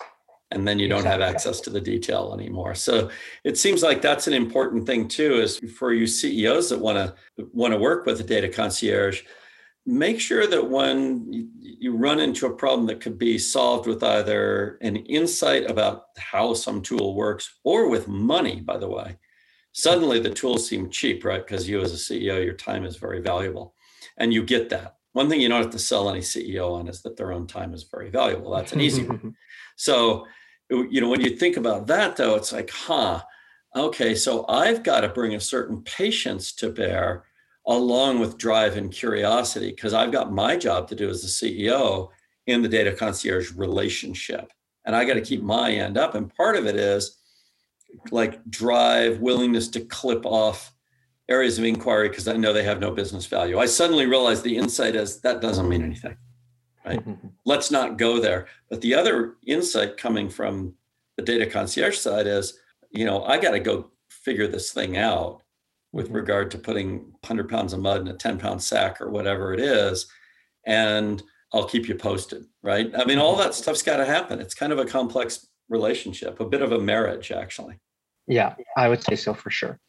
And 0.51 0.67
then 0.67 0.79
you 0.79 0.87
don't 0.87 1.05
have 1.05 1.21
access 1.21 1.59
to 1.61 1.69
the 1.69 1.81
detail 1.81 2.33
anymore. 2.33 2.75
So 2.75 3.09
it 3.43 3.57
seems 3.57 3.81
like 3.81 4.01
that's 4.01 4.27
an 4.27 4.33
important 4.33 4.85
thing 4.85 5.07
too 5.07 5.35
is 5.41 5.57
for 5.77 5.91
you 5.91 6.05
ceos 6.05 6.69
that 6.69 6.79
want 6.79 6.97
to 6.97 7.15
want 7.51 7.73
to 7.73 7.79
work 7.79 8.05
with 8.05 8.19
a 8.19 8.23
data 8.23 8.47
concierge 8.47 9.23
make 9.85 10.19
sure 10.19 10.47
that 10.47 10.69
when 10.69 11.49
you 11.61 11.95
run 11.95 12.19
into 12.19 12.47
a 12.47 12.55
problem 12.55 12.87
that 12.87 13.01
could 13.01 13.19
be 13.19 13.37
solved 13.37 13.87
with 13.87 14.03
either 14.03 14.79
an 14.81 14.95
insight 14.95 15.69
about 15.69 16.05
how 16.17 16.53
some 16.53 16.81
tool 16.81 17.13
works 17.15 17.59
or 17.63 17.87
with 17.87 18.07
money 18.07 18.61
by 18.61 18.77
the 18.77 18.89
way. 18.89 19.17
Suddenly 19.73 20.19
the 20.19 20.29
tools 20.29 20.67
seem 20.67 20.89
cheap 20.89 21.23
right? 21.23 21.45
Because 21.45 21.69
you 21.69 21.81
as 21.81 21.93
a 21.93 21.97
ceo 21.97 22.43
your 22.43 22.53
time 22.53 22.85
is 22.85 22.95
very 22.95 23.21
valuable. 23.21 23.75
And 24.17 24.33
you 24.33 24.43
get 24.43 24.69
that 24.69 24.95
one 25.15 25.29
thing 25.29 25.39
you 25.39 25.49
don't 25.49 25.61
have 25.61 25.71
to 25.71 25.79
sell 25.79 26.09
any 26.09 26.19
ceo 26.19 26.73
on 26.73 26.87
is 26.87 27.01
that 27.01 27.15
their 27.17 27.31
own 27.31 27.47
time 27.47 27.73
is 27.73 27.83
very 27.83 28.09
valuable 28.09 28.51
that's 28.51 28.73
an 28.73 28.81
easy 28.81 29.03
one 29.03 29.35
So, 29.75 30.25
you 30.69 31.01
know, 31.01 31.09
when 31.09 31.21
you 31.21 31.31
think 31.31 31.57
about 31.57 31.87
that, 31.87 32.15
though, 32.15 32.35
it's 32.35 32.51
like, 32.51 32.69
huh, 32.69 33.21
okay, 33.75 34.15
so 34.15 34.45
I've 34.47 34.83
got 34.83 35.01
to 35.01 35.09
bring 35.09 35.35
a 35.35 35.39
certain 35.39 35.81
patience 35.83 36.53
to 36.53 36.69
bear 36.69 37.25
along 37.67 38.19
with 38.19 38.37
drive 38.37 38.77
and 38.77 38.91
curiosity 38.91 39.71
because 39.71 39.93
I've 39.93 40.11
got 40.11 40.31
my 40.31 40.55
job 40.55 40.87
to 40.89 40.95
do 40.95 41.09
as 41.09 41.21
the 41.21 41.27
CEO 41.27 42.09
in 42.47 42.61
the 42.61 42.69
data 42.69 42.91
concierge 42.91 43.51
relationship. 43.53 44.51
And 44.85 44.95
I 44.95 45.03
got 45.03 45.15
to 45.15 45.21
keep 45.21 45.41
my 45.41 45.71
end 45.71 45.97
up. 45.97 46.15
And 46.15 46.33
part 46.33 46.55
of 46.55 46.67
it 46.67 46.75
is 46.75 47.17
like 48.11 48.43
drive, 48.49 49.19
willingness 49.19 49.67
to 49.69 49.81
clip 49.81 50.25
off 50.25 50.71
areas 51.27 51.57
of 51.57 51.65
inquiry 51.65 52.09
because 52.09 52.27
I 52.27 52.37
know 52.37 52.53
they 52.53 52.63
have 52.63 52.79
no 52.79 52.91
business 52.91 53.25
value. 53.25 53.57
I 53.59 53.65
suddenly 53.65 54.05
realize 54.05 54.41
the 54.41 54.57
insight 54.57 54.95
is 54.95 55.19
that 55.21 55.41
doesn't 55.41 55.67
mean 55.69 55.83
anything 55.83 56.17
right? 56.85 57.03
Let's 57.45 57.71
not 57.71 57.97
go 57.97 58.19
there. 58.19 58.45
But 58.69 58.79
the 58.81 58.93
other 58.93 59.37
insight 59.47 59.97
coming 59.97 60.29
from 60.29 60.75
the 61.17 61.23
data 61.23 61.47
concierge 61.47 61.97
side 61.97 62.27
is 62.27 62.59
you 62.91 63.03
know, 63.05 63.23
I 63.25 63.39
got 63.39 63.51
to 63.51 63.59
go 63.59 63.89
figure 64.09 64.47
this 64.47 64.71
thing 64.71 64.95
out 64.97 65.41
with 65.91 66.09
Mhm. 66.11 66.13
regard 66.15 66.51
to 66.51 66.57
putting 66.59 67.11
100 67.23 67.49
pounds 67.49 67.73
of 67.73 67.79
mud 67.81 68.01
in 68.01 68.07
a 68.07 68.13
10 68.13 68.37
pound 68.37 68.61
sack 68.63 69.01
or 69.01 69.09
whatever 69.09 69.51
it 69.53 69.59
is. 69.59 70.07
And 70.65 71.21
I'll 71.53 71.67
keep 71.67 71.87
you 71.89 71.95
posted, 71.95 72.45
right? 72.61 72.89
I 72.95 73.03
mean, 73.05 73.17
all 73.17 73.35
that 73.37 73.53
stuff's 73.55 73.81
got 73.81 73.97
to 73.97 74.05
happen. 74.05 74.39
It's 74.39 74.53
kind 74.53 74.71
of 74.71 74.77
a 74.79 74.85
complex 74.85 75.47
relationship, 75.69 76.39
a 76.39 76.45
bit 76.45 76.61
of 76.61 76.71
a 76.71 76.79
marriage, 76.79 77.31
actually. 77.31 77.79
Yeah, 78.27 78.55
I 78.77 78.87
would 78.87 79.03
say 79.03 79.15
so 79.15 79.33
for 79.33 79.49
sure. 79.49 79.79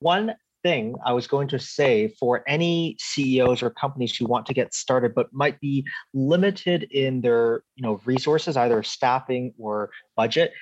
One 0.00 0.34
thing 0.62 0.94
I 1.04 1.12
was 1.12 1.26
going 1.26 1.48
to 1.48 1.58
say 1.58 2.08
for 2.20 2.42
any 2.46 2.96
CEOs 2.98 3.62
or 3.62 3.70
companies 3.70 4.16
who 4.16 4.26
want 4.26 4.46
to 4.46 4.54
get 4.54 4.74
started 4.74 5.14
but 5.14 5.32
might 5.32 5.60
be 5.60 5.84
limited 6.14 6.84
in 6.90 7.20
their, 7.20 7.62
you 7.76 7.82
know, 7.82 8.00
resources, 8.04 8.56
either 8.56 8.82
staffing 8.82 9.54
or 9.58 9.90
budget. 10.16 10.52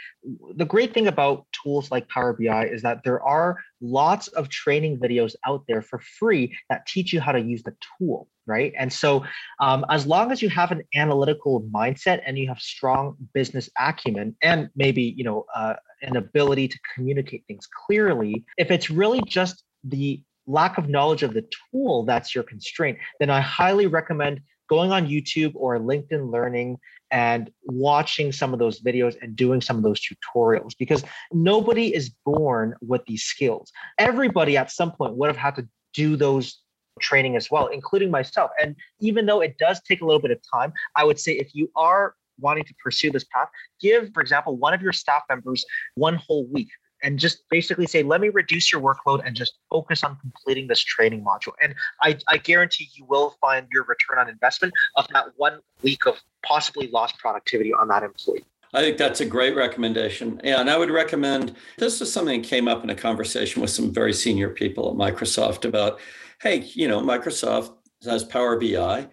The 0.57 0.65
great 0.65 0.93
thing 0.93 1.07
about 1.07 1.47
tools 1.63 1.91
like 1.91 2.09
Power 2.09 2.33
BI 2.33 2.67
is 2.67 2.83
that 2.83 3.03
there 3.05 3.23
are 3.23 3.59
lots 3.81 4.29
of 4.29 4.49
training 4.49 4.99
videos 4.99 5.35
out 5.47 5.65
there 5.69 5.83
for 5.83 5.99
free 5.99 6.57
that 6.71 6.87
teach 6.87 7.13
you 7.13 7.21
how 7.21 7.33
to 7.33 7.41
use 7.41 7.63
the 7.63 7.75
tool, 7.99 8.29
right? 8.47 8.73
And 8.79 8.93
so 8.93 9.25
um, 9.61 9.85
as 9.91 10.07
long 10.07 10.33
as 10.33 10.43
you 10.43 10.49
have 10.51 10.73
an 10.73 10.83
analytical 10.95 11.63
mindset 11.75 12.23
and 12.27 12.39
you 12.39 12.49
have 12.49 12.61
strong 12.61 13.17
business 13.35 13.69
acumen 13.79 14.37
and 14.43 14.71
maybe, 14.77 15.15
you 15.17 15.25
know, 15.25 15.45
uh, 15.55 15.75
an 16.03 16.17
ability 16.17 16.69
to 16.69 16.79
communicate 16.95 17.45
things 17.47 17.67
clearly, 17.87 18.45
if 18.59 18.71
it's 18.71 18.91
really 18.91 19.23
just 19.27 19.65
the 19.88 20.22
lack 20.46 20.79
of 20.79 20.88
knowledge 20.88 21.22
of 21.22 21.35
the 21.35 21.44
tool 21.72 22.05
that's 22.05 22.35
your 22.35 22.44
constraint, 22.44 22.99
then 23.18 23.31
I 23.31 23.40
highly 23.40 23.87
recommend 23.87 24.40
going 24.68 24.92
on 24.92 25.07
YouTube 25.07 25.53
or 25.55 25.79
LinkedIn 25.79 26.31
Learning 26.31 26.79
and 27.11 27.51
watching 27.64 28.33
some 28.33 28.53
of 28.53 28.59
those 28.59 28.81
videos 28.81 29.16
and 29.22 29.37
doing 29.37 29.61
some 29.61 29.77
of 29.77 29.83
those 29.83 30.01
tutorials 30.01 30.72
because 30.77 31.05
nobody 31.33 31.94
is 31.94 32.11
born 32.25 32.75
with 32.81 33.05
these 33.07 33.22
skills. 33.22 33.70
Everybody 33.99 34.57
at 34.57 34.70
some 34.70 34.92
point 34.92 35.14
would 35.14 35.29
have 35.29 35.37
had 35.37 35.55
to 35.57 35.68
do 35.94 36.16
those 36.16 36.61
training 37.01 37.37
as 37.37 37.51
well, 37.51 37.66
including 37.68 38.11
myself. 38.11 38.51
And 38.61 38.75
even 39.01 39.27
though 39.27 39.40
it 39.40 39.57
does 39.59 39.81
take 39.83 40.01
a 40.01 40.05
little 40.05 40.20
bit 40.20 40.31
of 40.31 40.38
time, 40.53 40.72
I 40.96 41.05
would 41.05 41.20
say 41.20 41.33
if 41.33 41.55
you 41.55 41.70
are 41.77 42.14
wanting 42.40 42.64
to 42.64 42.75
pursue 42.83 43.11
this 43.11 43.25
path, 43.25 43.49
give, 43.81 44.11
for 44.12 44.20
example, 44.20 44.57
one 44.57 44.75
of 44.75 44.83
your 44.83 44.92
staff 44.92 45.22
members 45.29 45.64
one 45.94 46.16
whole 46.16 46.46
week 46.46 46.68
and 47.03 47.19
just 47.19 47.49
basically 47.51 47.87
say, 47.87 48.03
let 48.03 48.21
me 48.21 48.29
reduce 48.29 48.73
your 48.73 48.81
workload 48.81 49.23
and 49.25 49.37
just 49.37 49.59
focus 49.71 50.03
on 50.03 50.17
completing 50.17 50.67
this 50.67 50.81
training 50.81 51.25
module. 51.25 51.53
And 51.63 51.75
I, 52.03 52.19
I 52.29 52.39
guarantee 52.39 52.89
you 52.95 53.05
will 53.05 53.37
find 53.41 53.67
your 53.73 53.85
return 53.85 54.19
on 54.19 54.29
investment 54.29 54.73
of 54.97 55.07
that 55.09 55.27
one 55.37 55.61
week 55.83 56.07
of 56.07 56.17
possibly 56.43 56.89
lost 56.89 57.19
productivity 57.19 57.73
on 57.73 57.89
that 57.89 58.03
employee. 58.03 58.45
I 58.75 58.81
think 58.81 58.99
that's 58.99 59.21
a 59.21 59.27
great 59.27 59.57
recommendation. 59.57 60.41
And 60.43 60.69
I 60.69 60.77
would 60.77 60.91
recommend 60.91 61.55
this 61.79 62.01
is 62.01 62.13
something 62.13 62.43
that 62.43 62.49
came 62.49 62.69
up 62.69 62.83
in 62.83 62.91
a 62.91 62.95
conversation 62.95 63.63
with 63.63 63.71
some 63.71 63.93
very 63.93 64.13
senior 64.13 64.51
people 64.51 64.91
at 64.91 64.97
Microsoft 64.97 65.65
about, 65.65 66.01
hey, 66.43 66.59
you 66.75 66.89
know, 66.89 67.01
Microsoft 67.01 67.73
has 68.05 68.25
Power 68.25 68.59
BI. 68.59 69.09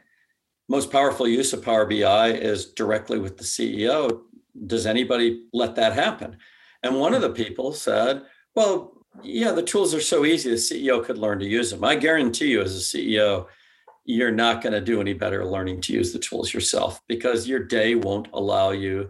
Most 0.69 0.91
powerful 0.91 1.28
use 1.28 1.54
of 1.54 1.63
Power 1.63 1.86
BI 1.86 2.32
is 2.32 2.74
directly 2.74 3.19
with 3.19 3.38
the 3.38 3.43
CEO. 3.43 4.22
Does 4.65 4.86
anybody 4.86 5.46
let 5.54 5.76
that 5.76 5.93
happen? 5.93 6.38
And 6.84 7.00
one 7.00 7.13
of 7.13 7.22
the 7.22 7.30
people 7.30 7.74
said, 7.74 8.24
well, 8.56 8.93
yeah, 9.24 9.52
the 9.52 9.63
tools 9.63 9.93
are 9.93 10.02
so 10.02 10.26
easy, 10.26 10.50
the 10.50 10.56
CEO 10.56 11.04
could 11.04 11.17
learn 11.17 11.39
to 11.39 11.48
use 11.48 11.72
them. 11.72 11.84
I 11.84 11.96
guarantee 11.96 12.48
you, 12.48 12.62
as 12.62 12.76
a 12.76 12.80
CEO, 12.80 13.48
you're 14.06 14.32
not 14.32 14.62
going 14.62 14.74
to 14.74 14.82
do 14.82 15.00
any 15.00 15.13
better 15.13 15.46
learning 15.46 15.82
to 15.82 15.93
use 15.93 16.12
the 16.12 16.19
tools 16.19 16.54
yourself 16.54 17.02
because 17.08 17.48
your 17.48 17.60
day 17.60 17.96
won't 17.96 18.28
allow 18.34 18.72
you 18.72 19.10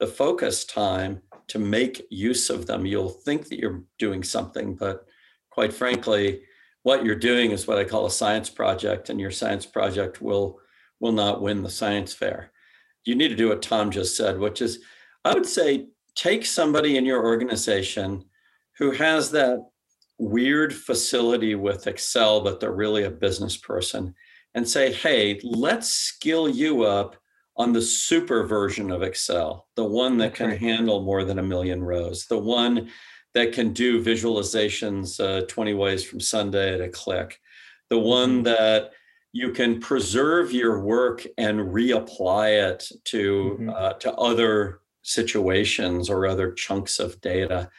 the 0.00 0.06
focus 0.06 0.64
time 0.64 1.22
to 1.48 1.58
make 1.58 2.06
use 2.10 2.50
of 2.50 2.66
them. 2.66 2.86
You'll 2.86 3.08
think 3.08 3.48
that 3.48 3.58
you're 3.58 3.84
doing 3.98 4.24
something, 4.24 4.74
but 4.74 5.06
quite 5.50 5.72
frankly, 5.72 6.42
what 6.82 7.04
you're 7.04 7.14
doing 7.14 7.52
is 7.52 7.66
what 7.66 7.78
I 7.78 7.84
call 7.84 8.06
a 8.06 8.10
science 8.10 8.50
project, 8.50 9.10
and 9.10 9.20
your 9.20 9.30
science 9.30 9.66
project 9.66 10.20
will 10.20 10.58
will 10.98 11.12
not 11.12 11.42
win 11.42 11.62
the 11.62 11.70
science 11.70 12.12
fair. 12.12 12.52
You 13.04 13.16
need 13.16 13.28
to 13.28 13.36
do 13.36 13.48
what 13.48 13.60
Tom 13.62 13.90
just 13.90 14.16
said, 14.16 14.38
which 14.38 14.60
is 14.62 14.80
I 15.24 15.34
would 15.34 15.46
say 15.46 15.88
take 16.14 16.44
somebody 16.46 16.96
in 16.96 17.04
your 17.04 17.24
organization 17.24 18.24
who 18.78 18.90
has 18.92 19.30
that 19.30 19.58
weird 20.18 20.74
facility 20.74 21.54
with 21.54 21.86
Excel, 21.86 22.40
but 22.42 22.60
they're 22.60 22.72
really 22.72 23.04
a 23.04 23.10
business 23.10 23.56
person, 23.56 24.14
and 24.54 24.68
say, 24.68 24.92
hey, 24.92 25.40
let's 25.42 25.88
skill 25.88 26.48
you 26.48 26.82
up 26.82 27.16
on 27.56 27.72
the 27.72 27.82
super 27.82 28.44
version 28.46 28.90
of 28.90 29.02
Excel, 29.02 29.68
the 29.76 29.84
one 29.84 30.16
that 30.18 30.34
can 30.34 30.50
handle 30.50 31.02
more 31.02 31.24
than 31.24 31.38
a 31.38 31.42
million 31.42 31.82
rows, 31.82 32.26
the 32.26 32.38
one 32.38 32.88
that 33.34 33.52
can 33.52 33.72
do 33.72 34.02
visualizations 34.02 35.18
uh, 35.20 35.46
20 35.46 35.74
ways 35.74 36.04
from 36.04 36.20
Sunday 36.20 36.74
at 36.74 36.80
a 36.80 36.88
click, 36.88 37.40
the 37.88 37.98
one 37.98 38.42
that 38.42 38.92
you 39.32 39.50
can 39.50 39.80
preserve 39.80 40.52
your 40.52 40.80
work 40.80 41.26
and 41.38 41.58
reapply 41.58 42.70
it 42.70 42.90
to 43.04 43.56
Mhm. 43.58 43.74
uh, 43.74 43.94
to 43.94 44.12
other 44.14 44.81
situations 45.02 46.08
or 46.08 46.26
other 46.26 46.52
chunks 46.52 46.98
of 46.98 47.20
data. 47.20 47.70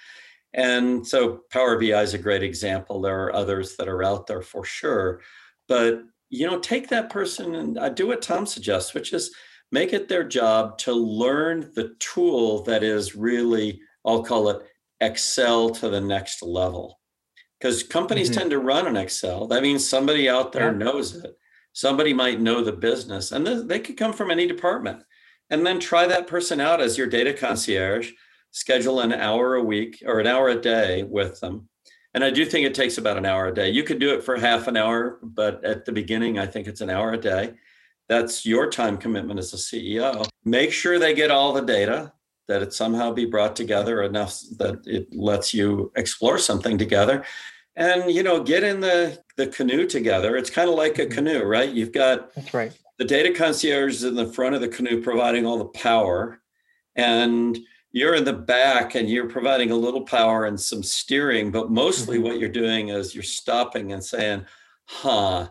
And 0.54 1.06
so 1.08 1.42
Power 1.52 1.80
BI 1.80 2.00
is 2.02 2.14
a 2.14 2.18
great 2.20 2.44
example. 2.44 3.02
There 3.02 3.24
are 3.26 3.36
others 3.36 3.76
that 3.78 3.88
are 3.88 4.04
out 4.04 4.28
there 4.28 4.42
for 4.42 4.64
sure. 4.64 5.22
But 5.68 6.04
you 6.30 6.48
know, 6.48 6.60
take 6.60 6.90
that 6.90 7.12
person 7.12 7.54
and 7.56 7.78
uh, 7.78 7.90
do 7.90 8.08
what 8.08 8.22
Tom 8.22 8.46
suggests, 8.48 8.94
which 8.96 9.14
is 9.14 9.34
make 9.72 9.94
it 9.94 10.08
their 10.10 10.24
job 10.24 10.78
to 10.80 10.92
learn 10.92 11.72
the 11.76 11.96
tool 12.00 12.64
that 12.64 12.82
is 12.84 13.16
really, 13.16 13.80
I'll 14.04 14.24
call 14.24 14.50
it 14.50 14.64
Excel 15.00 15.70
to 15.70 15.90
the 15.90 16.02
next 16.02 16.42
level. 16.42 17.00
Because 17.60 17.84
companies 17.84 18.30
Mhm. 18.30 18.34
tend 18.34 18.50
to 18.52 18.60
run 18.60 18.88
in 18.88 18.98
Excel. 18.98 19.48
That 19.48 19.62
means 19.62 19.88
somebody 19.88 20.28
out 20.28 20.54
there 20.54 20.72
Yeah. 20.72 20.78
knows 20.78 21.16
it. 21.16 21.38
Somebody 21.72 22.14
might 22.14 22.42
know 22.42 22.64
the 22.64 22.72
business, 22.72 23.32
and 23.32 23.46
they 23.46 23.80
could 23.80 23.98
come 23.98 24.14
from 24.14 24.30
any 24.32 24.48
department. 24.48 25.04
And 25.50 25.66
then 25.66 25.80
try 25.80 26.08
that 26.08 26.28
person 26.28 26.60
out 26.60 26.82
as 26.82 26.98
your 26.98 27.08
data 27.08 27.34
concierge. 27.34 28.12
Schedule 28.52 29.00
an 29.00 29.14
hour 29.14 29.56
a 29.56 29.64
week 29.64 30.02
or 30.06 30.20
an 30.20 30.28
hour 30.28 30.50
a 30.50 30.60
day 30.60 31.04
with 31.04 31.40
them. 31.40 31.68
And 32.14 32.24
I 32.24 32.30
do 32.30 32.46
think 32.46 32.66
it 32.68 32.76
takes 32.76 32.98
about 33.00 33.18
an 33.18 33.26
hour 33.26 33.48
a 33.48 33.54
day. 33.54 33.70
You 33.72 33.84
could 33.84 34.00
do 34.00 34.14
it 34.14 34.24
for 34.24 34.38
half 34.38 34.68
an 34.68 34.78
hour, 34.78 35.18
but 35.24 35.64
at 35.66 35.86
the 35.86 35.92
beginning, 35.92 36.38
I 36.38 36.46
think 36.46 36.68
it's 36.68 36.82
an 36.82 36.92
hour 36.92 37.12
a 37.14 37.18
day. 37.18 37.54
That's 38.08 38.46
your 38.46 38.70
time 38.70 38.98
commitment 38.98 39.40
as 39.40 39.54
a 39.54 39.58
CEO. 39.58 40.28
Make 40.46 40.72
sure 40.72 41.00
they 41.00 41.16
get 41.16 41.32
all 41.32 41.54
the 41.54 41.62
data, 41.62 42.14
that 42.48 42.62
it 42.62 42.74
somehow 42.74 43.12
be 43.12 43.26
brought 43.26 43.56
together 43.56 44.04
enough 44.04 44.40
that 44.60 44.86
it 44.86 45.08
lets 45.16 45.54
you 45.54 45.92
explore 45.96 46.38
something 46.38 46.78
together. 46.78 47.24
And 47.76 48.12
you 48.12 48.22
know, 48.22 48.44
get 48.44 48.64
in 48.64 48.82
the 48.82 49.18
the 49.38 49.48
canoe 49.48 49.88
together. 49.88 50.36
It's 50.36 50.52
kind 50.52 50.70
of 50.70 50.76
like 50.76 51.00
a 51.00 51.08
Mhm. 51.08 51.12
canoe, 51.12 51.44
right? 51.44 51.70
You've 51.72 51.92
got 51.94 52.34
That's 52.36 52.54
right. 52.54 52.72
The 53.00 53.06
data 53.06 53.34
concierge 53.34 53.96
is 53.96 54.04
in 54.04 54.16
the 54.16 54.26
front 54.34 54.56
of 54.56 54.62
the 54.62 54.68
canoe 54.68 55.02
providing 55.02 55.46
all 55.46 55.58
the 55.58 55.66
power 55.66 56.42
and 56.96 57.58
you're 57.92 58.16
in 58.16 58.24
the 58.24 58.34
back 58.34 58.96
and 58.96 59.10
you're 59.10 59.30
providing 59.30 59.72
a 59.72 59.76
little 59.76 60.02
power 60.02 60.46
and 60.46 60.60
some 60.60 60.84
steering 60.84 61.52
but 61.52 61.72
mostly 61.72 62.18
Mhm. 62.18 62.24
what 62.24 62.40
you're 62.40 62.50
doing 62.50 62.90
is 62.90 63.14
you're 63.16 63.24
stopping 63.24 63.94
and 63.94 64.04
saying 64.04 64.46
huh 64.86 65.48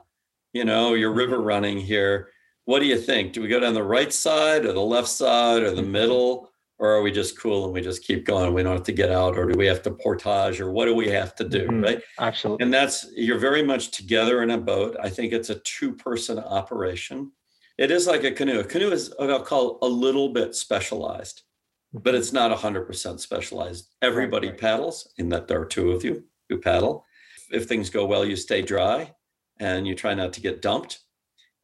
you 0.53 0.65
know 0.65 0.95
you're 0.95 1.13
river 1.13 1.41
running 1.41 1.79
here 1.79 2.31
what 2.65 2.79
do 2.81 2.87
you 2.87 2.99
think 2.99 3.33
do 3.33 3.43
we 3.43 3.49
go 3.49 3.59
down 3.61 3.75
the 3.75 3.83
right 3.83 4.13
side 4.13 4.65
or 4.65 4.73
the 4.73 4.81
left 4.81 5.09
side 5.09 5.63
or 5.63 5.73
the 5.73 5.83
Mhm. 5.83 5.89
middle 5.91 6.52
or 6.83 6.90
are 6.97 7.01
we 7.01 7.12
just 7.12 7.38
cool 7.38 7.64
and 7.64 7.73
we 7.73 7.81
just 7.81 8.03
keep 8.03 8.27
going? 8.27 8.53
We 8.53 8.64
don't 8.64 8.73
have 8.73 8.83
to 8.87 8.92
get 8.92 9.12
out 9.12 9.38
or 9.38 9.47
do 9.47 9.57
we 9.57 9.66
have 9.66 9.83
to 9.83 9.92
portage 9.92 10.61
or 10.61 10.73
what 10.73 10.87
do 10.87 10.95
we 10.97 11.09
have 11.11 11.33
to 11.37 11.45
do 11.49 11.68
Mhm. 11.68 11.85
right? 11.85 12.03
Absolutely. 12.18 12.64
and 12.64 12.75
that's 12.75 13.07
you're 13.14 13.38
very 13.38 13.62
much 13.62 13.92
together 13.92 14.42
in 14.42 14.51
a 14.51 14.59
boat. 14.59 14.97
I 15.01 15.09
think 15.09 15.33
it's 15.33 15.49
a 15.51 15.61
two 15.61 15.95
person 15.95 16.40
operation. 16.40 17.31
It 17.79 17.92
is 17.92 18.09
like 18.09 18.25
a 18.25 18.33
canoe. 18.33 18.59
A 18.59 18.64
canoe 18.64 18.90
is 18.90 19.14
i'll 19.21 19.45
call 19.45 19.79
a 19.83 19.87
little 20.07 20.29
bit 20.31 20.55
specialized 20.57 21.42
but 21.95 22.14
it's 22.14 22.33
not 22.33 22.51
100% 22.51 23.21
specialized. 23.21 23.83
Everybody 24.01 24.49
right. 24.49 24.59
paddles 24.59 25.12
in 25.18 25.29
that 25.29 25.47
there 25.47 25.61
are 25.61 25.66
two 25.66 25.90
of 25.92 26.03
you 26.03 26.25
who 26.49 26.59
paddle. 26.59 27.05
If 27.51 27.66
things 27.66 27.90
go 27.90 28.07
well 28.07 28.25
you 28.25 28.35
stay 28.35 28.61
dry 28.62 29.14
and 29.61 29.87
you 29.87 29.95
try 29.95 30.14
not 30.14 30.33
to 30.33 30.40
get 30.40 30.62
dumped. 30.62 31.01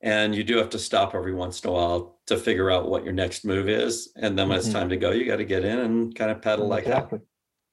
And 0.02 0.32
you 0.34 0.44
do 0.44 0.58
have 0.58 0.70
to 0.70 0.78
stop 0.78 1.14
every 1.14 1.34
once 1.34 1.64
in 1.64 1.70
a 1.70 1.72
while 1.72 2.17
to 2.28 2.36
figure 2.36 2.70
out 2.70 2.88
what 2.88 3.04
your 3.04 3.12
next 3.12 3.44
move 3.44 3.68
is 3.68 4.12
and 4.16 4.38
then 4.38 4.48
when 4.48 4.58
it's 4.58 4.68
Mhm. 4.68 4.72
time 4.72 4.88
to 4.90 4.96
go 4.96 5.10
you 5.10 5.24
got 5.26 5.36
to 5.36 5.44
get 5.44 5.64
in 5.64 5.78
and 5.80 6.14
kind 6.14 6.30
of 6.30 6.40
pedal 6.42 6.68
like 6.68 6.84
that 6.84 6.90
exactly. 7.04 7.20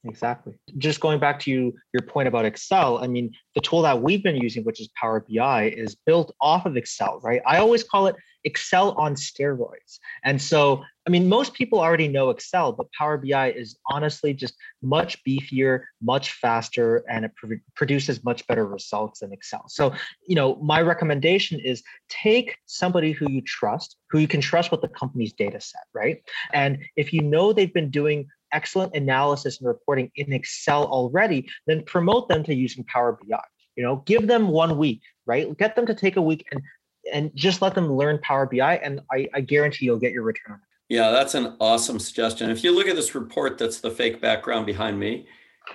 Exactly. 0.07 0.53
Just 0.77 0.99
going 0.99 1.19
back 1.19 1.39
to 1.39 1.49
you, 1.51 1.73
your 1.91 2.03
point 2.03 2.27
about 2.27 2.45
Excel, 2.45 2.99
I 2.99 3.07
mean, 3.07 3.31
the 3.55 3.61
tool 3.61 3.81
that 3.81 3.99
we've 3.99 4.21
been 4.21 4.35
using, 4.35 4.63
which 4.63 4.79
is 4.79 4.87
Power 4.89 5.25
BI, 5.27 5.69
is 5.71 5.95
built 5.95 6.31
off 6.41 6.67
of 6.67 6.77
Excel, 6.77 7.19
right? 7.23 7.41
I 7.47 7.57
always 7.57 7.83
call 7.83 8.05
it 8.05 8.15
Excel 8.43 8.91
on 8.99 9.15
steroids. 9.15 9.97
And 10.23 10.39
so, 10.39 10.83
I 11.07 11.11
mean, 11.11 11.29
most 11.29 11.53
people 11.53 11.79
already 11.79 12.07
know 12.07 12.31
Excel, 12.31 12.71
but 12.71 12.91
Power 12.93 13.17
BI 13.17 13.51
is 13.51 13.77
honestly 13.87 14.33
just 14.33 14.55
much 14.81 15.23
beefier, 15.23 15.81
much 16.01 16.31
faster, 16.31 17.03
and 17.07 17.25
it 17.25 17.35
pr- 17.35 17.55
produces 17.75 18.23
much 18.23 18.45
better 18.47 18.65
results 18.65 19.19
than 19.19 19.31
Excel. 19.31 19.65
So, 19.67 19.93
you 20.27 20.35
know, 20.35 20.55
my 20.55 20.81
recommendation 20.81 21.59
is 21.59 21.83
take 22.09 22.57
somebody 22.65 23.11
who 23.11 23.29
you 23.29 23.41
trust, 23.41 23.97
who 24.09 24.17
you 24.17 24.27
can 24.27 24.41
trust 24.41 24.71
with 24.71 24.81
the 24.81 24.87
company's 24.87 25.33
data 25.33 25.61
set, 25.61 25.83
right? 25.93 26.23
And 26.53 26.83
if 26.95 27.13
you 27.13 27.21
know 27.21 27.53
they've 27.53 27.73
been 27.73 27.91
doing 27.91 28.27
excellent 28.51 28.95
analysis 28.95 29.59
and 29.59 29.67
reporting 29.67 30.11
in 30.15 30.33
Excel 30.33 30.85
already, 30.85 31.47
then 31.67 31.83
promote 31.83 32.29
them 32.29 32.43
to 32.45 32.55
using 32.55 32.83
Power 32.85 33.19
BI. 33.21 33.39
You 33.75 33.83
know, 33.83 33.97
give 34.07 34.25
them 34.25 34.47
one 34.47 34.77
week, 34.77 35.01
right? 35.27 35.55
Get 35.57 35.75
them 35.75 35.85
to 35.85 35.93
take 35.93 36.15
a 36.15 36.21
week 36.21 36.47
and 36.51 36.61
and 37.13 37.29
just 37.35 37.61
let 37.61 37.75
them 37.75 37.93
learn 37.93 38.17
Power 38.23 38.47
BI, 38.47 38.77
and 38.77 38.99
I, 39.11 39.27
I 39.35 39.41
guarantee 39.41 39.85
you'll 39.85 39.99
get 39.99 40.11
your 40.11 40.23
return. 40.23 40.59
Yeah, 40.89 41.09
that's 41.11 41.33
an 41.33 41.55
awesome 41.59 41.99
suggestion. 41.99 42.49
If 42.49 42.63
you 42.63 42.71
look 42.73 42.87
at 42.87 42.95
this 42.95 43.15
report, 43.15 43.57
that's 43.57 43.79
the 43.79 43.89
fake 43.89 44.21
background 44.21 44.65
behind 44.65 44.99
me. 44.99 45.27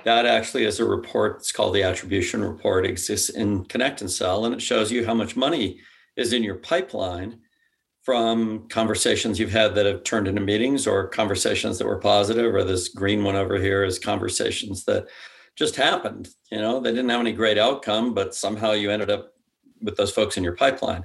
That 0.05 0.25
actually 0.25 0.65
is 0.65 0.79
a 0.79 0.85
report. 0.85 1.39
It's 1.39 1.51
called 1.51 1.75
the 1.75 1.83
attribution 1.83 2.45
report. 2.45 2.87
It 2.87 2.91
exists 2.91 3.31
in 3.31 3.65
Connect 3.65 4.01
and 4.03 4.11
Sell, 4.11 4.45
and 4.45 4.55
it 4.55 4.63
shows 4.63 4.93
you 4.93 5.05
how 5.05 5.15
much 5.15 5.37
money 5.37 5.81
is 6.17 6.33
in 6.33 6.45
your 6.45 6.57
pipeline 6.57 7.41
from 8.03 8.69
conversations 8.69 9.39
you've 9.39 9.51
had 9.51 9.75
that 9.75 9.87
have 9.87 10.05
turned 10.05 10.27
into 10.27 10.41
meetings 10.41 10.87
or 10.87 11.09
conversations 11.09 11.79
that 11.79 11.87
were 11.87 11.99
positive 11.99 12.55
or 12.55 12.65
this 12.65 12.89
green 12.89 13.23
one 13.23 13.37
over 13.37 13.59
here 13.59 13.85
is 13.85 13.99
conversations 13.99 14.85
that 14.85 15.07
just 15.55 15.77
happened 15.77 16.29
you 16.51 16.59
know 16.59 16.81
they 16.81 16.91
didn't 16.91 17.11
have 17.11 17.21
any 17.21 17.33
great 17.33 17.59
outcome 17.59 18.15
but 18.15 18.35
somehow 18.35 18.73
you 18.73 18.91
ended 18.91 19.11
up 19.11 19.35
with 19.83 19.97
those 19.97 20.11
folks 20.11 20.39
in 20.39 20.45
your 20.45 20.57
pipeline 20.57 21.05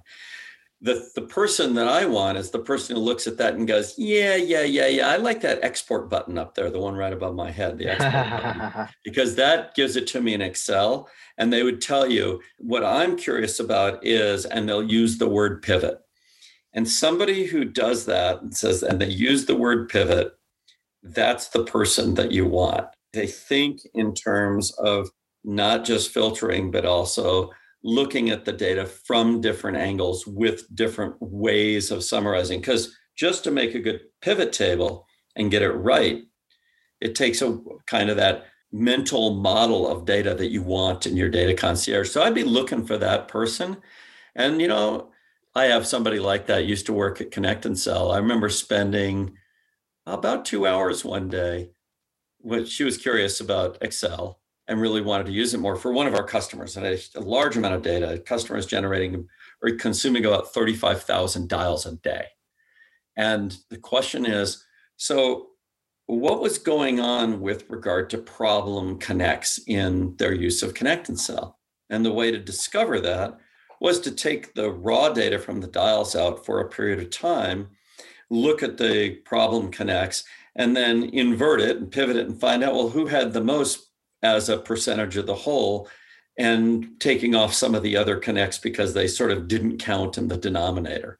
the 0.85 1.09
the 1.15 1.21
person 1.21 1.73
that 1.73 1.87
i 1.87 2.05
want 2.05 2.37
is 2.37 2.51
the 2.51 2.59
person 2.59 2.95
who 2.95 3.01
looks 3.01 3.27
at 3.27 3.37
that 3.37 3.55
and 3.55 3.67
goes 3.67 3.93
yeah 3.97 4.35
yeah 4.35 4.61
yeah 4.61 4.87
yeah 4.87 5.09
i 5.09 5.17
like 5.17 5.41
that 5.41 5.63
export 5.63 6.09
button 6.09 6.37
up 6.37 6.55
there 6.55 6.69
the 6.69 6.79
one 6.79 6.95
right 6.95 7.13
above 7.13 7.35
my 7.35 7.51
head 7.51 7.77
the 7.77 7.87
export 7.87 8.13
button 8.13 8.87
because 9.03 9.35
that 9.35 9.73
gives 9.75 9.95
it 9.95 10.07
to 10.07 10.21
me 10.21 10.33
in 10.33 10.41
excel 10.41 11.09
and 11.37 11.51
they 11.51 11.63
would 11.63 11.81
tell 11.81 12.09
you 12.09 12.41
what 12.57 12.83
i'm 12.83 13.15
curious 13.15 13.59
about 13.59 14.05
is 14.05 14.45
and 14.45 14.67
they'll 14.67 14.83
use 14.83 15.17
the 15.17 15.29
word 15.29 15.61
pivot 15.61 15.99
and 16.75 16.89
somebody 16.89 17.45
who 17.45 17.63
does 17.63 18.05
that 18.05 18.41
and 18.41 18.55
says, 18.55 18.83
and 18.83 18.99
they 18.99 19.07
use 19.07 19.45
the 19.45 19.55
word 19.55 19.87
pivot, 19.87 20.33
that's 21.01 21.47
the 21.47 21.63
person 21.63 22.15
that 22.15 22.33
you 22.33 22.45
want. 22.45 22.87
They 23.13 23.27
think 23.27 23.79
in 23.93 24.13
terms 24.13 24.71
of 24.73 25.09
not 25.45 25.85
just 25.85 26.11
filtering, 26.11 26.71
but 26.71 26.85
also 26.85 27.51
looking 27.85 28.31
at 28.31 28.45
the 28.45 28.51
data 28.51 28.83
from 28.83 29.41
different 29.41 29.77
angles 29.77 30.25
with 30.25 30.65
different 30.75 31.13
ways 31.19 31.91
of 31.91 32.03
summarizing. 32.03 32.59
Because 32.59 32.97
just 33.15 33.43
to 33.43 33.51
make 33.51 33.75
a 33.75 33.79
good 33.79 34.01
pivot 34.21 34.51
table 34.51 35.05
and 35.35 35.51
get 35.51 35.61
it 35.61 35.69
right, 35.69 36.23
it 36.99 37.13
takes 37.13 37.43
a 37.43 37.59
kind 37.85 38.09
of 38.09 38.17
that 38.17 38.47
mental 38.71 39.35
model 39.35 39.87
of 39.87 40.03
data 40.03 40.33
that 40.33 40.49
you 40.49 40.63
want 40.63 41.05
in 41.05 41.15
your 41.15 41.29
data 41.29 41.53
concierge. 41.53 42.09
So 42.09 42.23
I'd 42.23 42.33
be 42.33 42.43
looking 42.43 42.87
for 42.87 42.97
that 42.97 43.27
person. 43.27 43.77
And, 44.35 44.59
you 44.59 44.67
know, 44.67 45.11
I 45.53 45.65
have 45.65 45.85
somebody 45.85 46.17
like 46.17 46.47
that 46.47 46.65
used 46.65 46.87
to 46.87 46.93
work 46.93 47.21
at 47.21 47.29
Connect 47.29 47.67
and 47.67 47.77
Sell. 47.77 48.11
I 48.11 48.17
remember 48.17 48.49
spending 48.49 49.37
about 50.07 50.43
two 50.43 50.65
hours 50.65 51.05
one 51.05 51.29
day 51.29 51.69
when 52.39 52.65
she 52.65 52.83
was 52.83 52.97
curious 52.97 53.39
about 53.39 53.77
Excel 53.81 54.39
and 54.67 54.81
really 54.81 55.01
wanted 55.01 55.27
to 55.27 55.31
use 55.31 55.53
it 55.53 55.59
more 55.59 55.75
for 55.75 55.91
one 55.91 56.07
of 56.07 56.15
our 56.15 56.23
customers 56.23 56.75
and 56.77 56.85
a, 56.85 57.19
large 57.19 57.55
amount 57.55 57.75
of 57.75 57.81
data. 57.81 58.21
Customers 58.25 58.65
generating 58.65 59.27
or 59.61 59.71
consuming 59.75 60.25
about 60.25 60.53
35,000 60.53 61.47
dials 61.47 61.85
a 61.85 61.93
day. 61.93 62.25
And 63.15 63.55
the 63.69 63.77
question 63.77 64.25
is 64.25 64.63
so, 64.97 65.47
what 66.07 66.41
was 66.41 66.59
going 66.59 66.99
on 66.99 67.41
with 67.41 67.69
regard 67.69 68.09
to 68.11 68.17
problem 68.19 68.99
connects 68.99 69.59
in 69.65 70.15
their 70.17 70.33
use 70.33 70.61
of 70.61 70.73
Connect 70.73 71.09
and 71.09 71.19
Sell? 71.19 71.59
And 71.89 72.05
the 72.05 72.13
way 72.13 72.31
to 72.31 72.37
discover 72.37 72.99
that 73.01 73.39
was 73.79 73.99
to 74.01 74.11
take 74.11 74.53
the 74.53 74.71
raw 74.71 75.09
data 75.09 75.39
from 75.39 75.61
the 75.61 75.67
dials 75.67 76.15
out 76.15 76.45
for 76.45 76.59
a 76.59 76.69
period 76.69 76.99
of 76.99 77.09
time, 77.09 77.69
look 78.29 78.63
at 78.63 78.77
the 78.77 79.15
problem 79.25 79.71
connects, 79.71 80.23
and 80.55 80.75
then 80.75 81.03
invert 81.05 81.59
it 81.59 81.77
and 81.77 81.91
pivot 81.91 82.15
it 82.15 82.27
and 82.27 82.39
find 82.39 82.63
out, 82.63 82.73
well, 82.73 82.89
who 82.89 83.07
had 83.07 83.33
the 83.33 83.43
most 83.43 83.87
as 84.23 84.49
a 84.49 84.57
percentage 84.57 85.17
of 85.17 85.25
the 85.25 85.35
whole, 85.35 85.87
and 86.37 86.99
taking 86.99 87.35
off 87.35 87.53
some 87.53 87.75
of 87.75 87.83
the 87.83 87.95
other 87.95 88.17
connects 88.17 88.57
because 88.57 88.93
they 88.93 89.07
sort 89.07 89.31
of 89.31 89.47
didn't 89.47 89.77
count 89.77 90.17
in 90.17 90.27
the 90.27 90.37
denominator. 90.37 91.19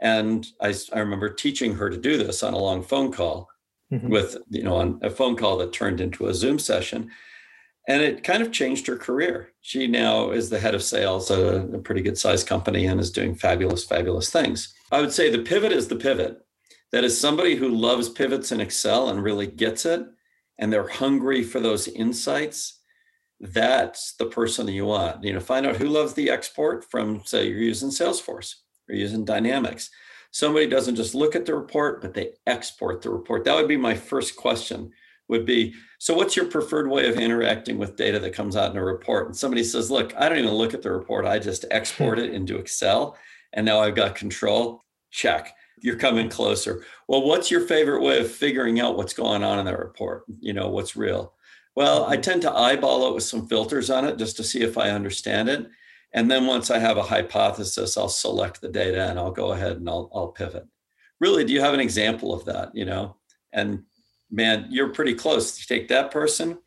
And 0.00 0.46
I, 0.60 0.74
I 0.92 0.98
remember 0.98 1.28
teaching 1.30 1.74
her 1.74 1.90
to 1.90 1.96
do 1.96 2.16
this 2.16 2.42
on 2.42 2.54
a 2.54 2.58
long 2.58 2.82
phone 2.82 3.12
call 3.12 3.48
mm-hmm. 3.92 4.08
with, 4.08 4.36
you 4.48 4.62
know, 4.62 4.76
on 4.76 4.98
a 5.02 5.10
phone 5.10 5.36
call 5.36 5.58
that 5.58 5.72
turned 5.72 6.00
into 6.00 6.26
a 6.26 6.34
Zoom 6.34 6.58
session 6.58 7.10
and 7.88 8.02
it 8.02 8.22
kind 8.22 8.42
of 8.42 8.52
changed 8.52 8.86
her 8.86 8.96
career. 8.96 9.52
She 9.62 9.86
now 9.86 10.30
is 10.30 10.48
the 10.48 10.60
head 10.60 10.74
of 10.74 10.82
sales 10.82 11.30
at 11.30 11.38
a, 11.38 11.56
a 11.72 11.78
pretty 11.78 12.02
good 12.02 12.18
sized 12.18 12.46
company 12.46 12.86
and 12.86 13.00
is 13.00 13.10
doing 13.10 13.34
fabulous, 13.34 13.84
fabulous 13.84 14.30
things. 14.30 14.72
I 14.92 15.00
would 15.00 15.12
say 15.12 15.30
the 15.30 15.42
pivot 15.42 15.72
is 15.72 15.88
the 15.88 15.96
pivot. 15.96 16.38
That 16.92 17.04
is 17.04 17.20
somebody 17.20 17.56
who 17.56 17.68
loves 17.68 18.08
pivots 18.08 18.52
in 18.52 18.60
Excel 18.60 19.08
and 19.08 19.22
really 19.22 19.46
gets 19.46 19.84
it, 19.86 20.06
and 20.60 20.72
they're 20.72 20.88
hungry 20.88 21.42
for 21.42 21.58
those 21.58 21.88
insights. 21.88 22.78
That's 23.40 24.12
the 24.12 24.26
person 24.26 24.66
that 24.66 24.72
you 24.72 24.84
want. 24.84 25.24
You 25.24 25.32
know, 25.32 25.40
find 25.40 25.66
out 25.66 25.76
who 25.76 25.88
loves 25.88 26.12
the 26.14 26.30
export 26.30 26.88
from, 26.88 27.22
say, 27.24 27.48
you're 27.48 27.58
using 27.58 27.88
Salesforce 27.88 28.54
or 28.88 28.94
using 28.94 29.24
Dynamics. 29.24 29.90
Somebody 30.30 30.68
doesn't 30.68 30.96
just 30.96 31.14
look 31.14 31.34
at 31.34 31.46
the 31.46 31.56
report, 31.56 32.02
but 32.02 32.14
they 32.14 32.34
export 32.46 33.02
the 33.02 33.10
report. 33.10 33.44
That 33.44 33.56
would 33.56 33.66
be 33.66 33.78
my 33.78 33.94
first 33.94 34.36
question 34.36 34.92
would 35.30 35.46
be 35.46 35.72
so 35.98 36.12
what's 36.12 36.34
your 36.34 36.46
preferred 36.46 36.90
way 36.90 37.08
of 37.08 37.16
interacting 37.16 37.78
with 37.78 37.96
data 37.96 38.18
that 38.18 38.34
comes 38.34 38.56
out 38.56 38.72
in 38.72 38.76
a 38.76 38.84
report 38.84 39.26
and 39.26 39.36
somebody 39.36 39.62
says 39.62 39.88
look 39.88 40.12
i 40.16 40.28
don't 40.28 40.38
even 40.38 40.50
look 40.50 40.74
at 40.74 40.82
the 40.82 40.90
report 40.90 41.24
i 41.24 41.38
just 41.38 41.64
export 41.70 42.18
it 42.18 42.34
into 42.34 42.58
excel 42.58 43.16
and 43.52 43.64
now 43.64 43.78
i've 43.78 43.94
got 43.94 44.16
control 44.16 44.82
check 45.12 45.54
you're 45.82 45.96
coming 45.96 46.28
closer 46.28 46.84
well 47.08 47.22
what's 47.22 47.50
your 47.50 47.60
favorite 47.62 48.02
way 48.02 48.18
of 48.20 48.30
figuring 48.30 48.80
out 48.80 48.96
what's 48.96 49.14
going 49.14 49.42
on 49.42 49.58
in 49.58 49.64
that 49.64 49.78
report 49.78 50.24
you 50.40 50.52
know 50.52 50.68
what's 50.68 50.96
real 50.96 51.34
well 51.76 52.04
i 52.06 52.14
mm-hmm. 52.14 52.22
tend 52.22 52.42
to 52.42 52.52
eyeball 52.52 53.08
it 53.08 53.14
with 53.14 53.24
some 53.24 53.46
filters 53.46 53.90
on 53.90 54.04
it 54.04 54.18
just 54.18 54.36
to 54.36 54.44
see 54.44 54.62
if 54.62 54.78
i 54.78 54.90
understand 54.90 55.48
it 55.48 55.66
and 56.12 56.30
then 56.30 56.46
once 56.46 56.70
i 56.70 56.78
have 56.78 56.96
a 56.96 57.02
hypothesis 57.02 57.96
i'll 57.96 58.08
select 58.08 58.60
the 58.60 58.68
data 58.68 59.08
and 59.08 59.18
i'll 59.18 59.32
go 59.32 59.52
ahead 59.52 59.76
and 59.76 59.88
i'll, 59.88 60.10
I'll 60.14 60.28
pivot 60.28 60.66
really 61.20 61.44
do 61.44 61.52
you 61.52 61.60
have 61.60 61.74
an 61.74 61.80
example 61.80 62.32
of 62.32 62.44
that 62.46 62.74
you 62.74 62.84
know 62.84 63.16
and 63.52 63.84
man, 64.30 64.66
you're 64.70 64.90
pretty 64.90 65.14
close. 65.14 65.58
You 65.58 65.64
take 65.66 65.88
that 65.88 66.10
person, 66.10 66.58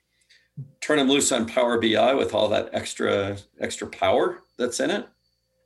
turn 0.82 0.98
them 0.98 1.10
loose 1.10 1.32
on 1.32 1.48
Power 1.48 1.80
BI 1.80 2.14
with 2.14 2.34
all 2.34 2.50
that 2.50 2.70
extra 2.74 3.38
extra 3.60 3.88
power 3.88 4.40
that's 4.58 4.80
in 4.80 4.92
it. 4.92 5.08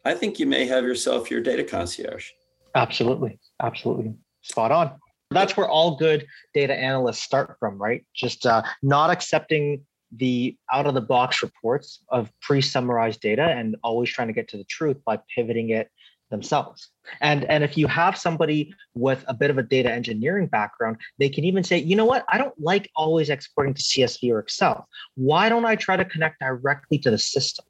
I 0.06 0.14
think 0.14 0.40
you 0.40 0.46
may 0.46 0.66
have 0.66 0.84
yourself 0.84 1.30
your 1.30 1.42
data 1.42 1.64
concierge. 1.64 2.30
Absolutely, 2.78 3.40
absolutely, 3.60 4.14
spot 4.44 4.72
on. 4.72 4.92
That's 5.32 5.58
where 5.58 5.68
all 5.68 5.98
good 5.98 6.28
data 6.54 6.76
analysts 6.76 7.24
start 7.24 7.58
from, 7.60 7.82
right? 7.82 8.06
Just 8.14 8.46
uh, 8.46 8.62
not 8.84 9.10
accepting 9.10 9.84
the 10.16 10.56
out 10.72 10.86
of 10.86 10.94
the 10.94 11.02
box 11.02 11.42
reports 11.42 12.04
of 12.10 12.32
pre 12.40 12.62
summarized 12.62 13.20
data 13.20 13.44
and 13.44 13.76
always 13.84 14.10
trying 14.10 14.28
to 14.28 14.34
get 14.34 14.48
to 14.50 14.58
the 14.58 14.64
truth 14.66 14.98
by 15.06 15.20
pivoting 15.36 15.72
it 15.72 15.90
themselves. 16.30 16.90
And, 17.20 17.46
and 17.46 17.64
if 17.64 17.78
you 17.78 17.88
have 17.88 18.16
somebody 18.16 18.74
with 18.94 19.26
a 19.28 19.34
bit 19.34 19.50
of 19.50 19.58
a 19.58 19.64
data 19.64 19.92
engineering 19.92 20.46
background, 20.46 20.98
they 21.18 21.30
can 21.30 21.46
even 21.46 21.64
say, 21.64 21.80
you 21.80 21.96
know 21.96 22.06
what, 22.06 22.26
I 22.30 22.38
don't 22.38 22.60
like 22.60 22.92
always 22.96 23.30
exporting 23.30 23.74
to 23.74 23.82
CSV 23.82 24.32
or 24.32 24.40
Excel. 24.40 24.88
Why 25.16 25.50
don't 25.50 25.66
I 25.66 25.76
try 25.76 25.98
to 25.98 26.06
connect 26.06 26.42
directly 26.42 27.00
to 27.00 27.10
the 27.10 27.18
system? 27.18 27.66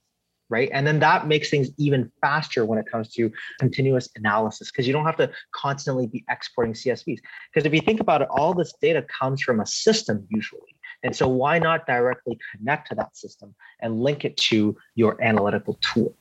Right. 0.50 0.70
And 0.72 0.88
then 0.88 1.00
that 1.00 1.28
makes 1.28 1.50
things 1.50 1.70
even 1.78 2.10
faster 2.22 2.66
when 2.66 2.80
it 2.80 2.86
comes 2.90 3.10
to 3.16 3.30
continuous 3.60 4.08
analysis 4.16 4.72
because 4.72 4.88
you 4.88 4.94
don't 4.94 5.06
have 5.06 5.18
to 5.18 5.30
constantly 5.54 6.08
be 6.08 6.24
exporting 6.30 6.74
CSVs. 6.74 7.20
Because 7.54 7.66
if 7.66 7.74
you 7.74 7.82
think 7.82 8.00
about 8.00 8.22
it, 8.22 8.30
all 8.32 8.54
this 8.54 8.74
data 8.82 9.06
comes 9.20 9.42
from 9.42 9.60
a 9.60 9.66
system 9.66 10.26
usually. 10.30 10.78
And 11.04 11.16
so 11.16 11.28
why 11.28 11.60
not 11.60 11.86
directly 11.86 12.40
connect 12.56 12.90
to 12.90 12.96
that 12.96 13.16
system 13.18 13.54
and 13.82 14.00
link 14.00 14.24
it 14.24 14.38
to 14.38 14.78
your 14.96 15.22
analytical 15.22 15.78
tool? 15.82 16.16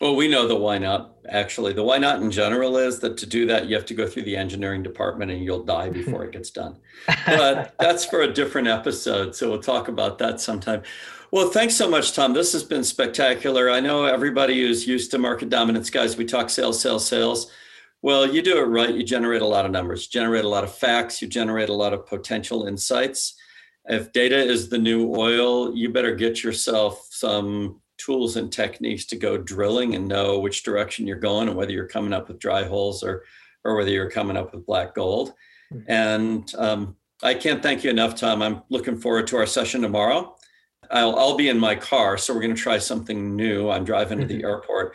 Well, 0.00 0.16
we 0.16 0.26
know 0.26 0.48
the 0.48 0.56
why 0.56 0.78
not. 0.78 1.16
Actually, 1.28 1.74
the 1.74 1.82
why 1.82 1.98
not 1.98 2.20
in 2.20 2.30
general 2.30 2.76
is 2.76 2.98
that 3.00 3.16
to 3.18 3.26
do 3.26 3.46
that, 3.46 3.68
you 3.68 3.76
have 3.76 3.86
to 3.86 3.94
go 3.94 4.06
through 4.06 4.24
the 4.24 4.36
engineering 4.36 4.82
department 4.82 5.30
and 5.30 5.44
you'll 5.44 5.64
die 5.64 5.90
before 5.90 6.24
it 6.24 6.32
gets 6.32 6.50
done. 6.50 6.76
But 7.26 7.74
that's 7.78 8.04
for 8.04 8.22
a 8.22 8.32
different 8.32 8.68
episode. 8.68 9.36
So 9.36 9.50
we'll 9.50 9.62
talk 9.62 9.88
about 9.88 10.18
that 10.18 10.40
sometime. 10.40 10.82
Well, 11.32 11.48
thanks 11.48 11.74
so 11.74 11.88
much, 11.88 12.12
Tom. 12.12 12.34
This 12.34 12.52
has 12.52 12.62
been 12.62 12.84
spectacular. 12.84 13.70
I 13.70 13.80
know 13.80 14.04
everybody 14.04 14.60
who's 14.60 14.86
used 14.86 15.10
to 15.12 15.18
market 15.18 15.48
dominance, 15.48 15.88
guys, 15.88 16.14
we 16.14 16.26
talk 16.26 16.50
sales, 16.50 16.78
sales, 16.78 17.08
sales. 17.08 17.50
Well, 18.02 18.30
you 18.30 18.42
do 18.42 18.58
it 18.58 18.66
right. 18.66 18.94
You 18.94 19.02
generate 19.02 19.40
a 19.40 19.46
lot 19.46 19.64
of 19.64 19.70
numbers, 19.70 20.08
generate 20.08 20.44
a 20.44 20.48
lot 20.48 20.62
of 20.62 20.74
facts, 20.74 21.22
you 21.22 21.28
generate 21.28 21.70
a 21.70 21.74
lot 21.74 21.94
of 21.94 22.06
potential 22.06 22.66
insights. 22.66 23.34
If 23.86 24.12
data 24.12 24.36
is 24.36 24.68
the 24.68 24.76
new 24.76 25.14
oil, 25.16 25.74
you 25.74 25.88
better 25.88 26.14
get 26.14 26.44
yourself 26.44 27.08
some 27.10 27.80
tools 27.96 28.36
and 28.36 28.52
techniques 28.52 29.06
to 29.06 29.16
go 29.16 29.38
drilling 29.38 29.94
and 29.94 30.06
know 30.06 30.38
which 30.38 30.64
direction 30.64 31.06
you're 31.06 31.16
going 31.16 31.48
and 31.48 31.56
whether 31.56 31.72
you're 31.72 31.88
coming 31.88 32.12
up 32.12 32.28
with 32.28 32.40
dry 32.40 32.64
holes 32.64 33.02
or 33.02 33.24
or 33.64 33.76
whether 33.76 33.90
you're 33.90 34.10
coming 34.10 34.36
up 34.36 34.52
with 34.52 34.66
black 34.66 34.94
gold. 34.94 35.32
Mm-hmm. 35.72 35.90
And 35.90 36.54
um, 36.58 36.96
I 37.22 37.32
can't 37.32 37.62
thank 37.62 37.84
you 37.84 37.90
enough, 37.90 38.16
Tom. 38.16 38.42
I'm 38.42 38.62
looking 38.68 38.98
forward 38.98 39.28
to 39.28 39.38
our 39.38 39.46
session 39.46 39.80
tomorrow. 39.80 40.36
I'll, 40.92 41.16
I'll 41.16 41.36
be 41.36 41.48
in 41.48 41.58
my 41.58 41.74
car, 41.74 42.18
so 42.18 42.34
we're 42.34 42.42
going 42.42 42.54
to 42.54 42.60
try 42.60 42.78
something 42.78 43.34
new. 43.34 43.70
I'm 43.70 43.84
driving 43.84 44.20
to 44.20 44.26
the 44.26 44.34
mm-hmm. 44.34 44.46
airport. 44.46 44.94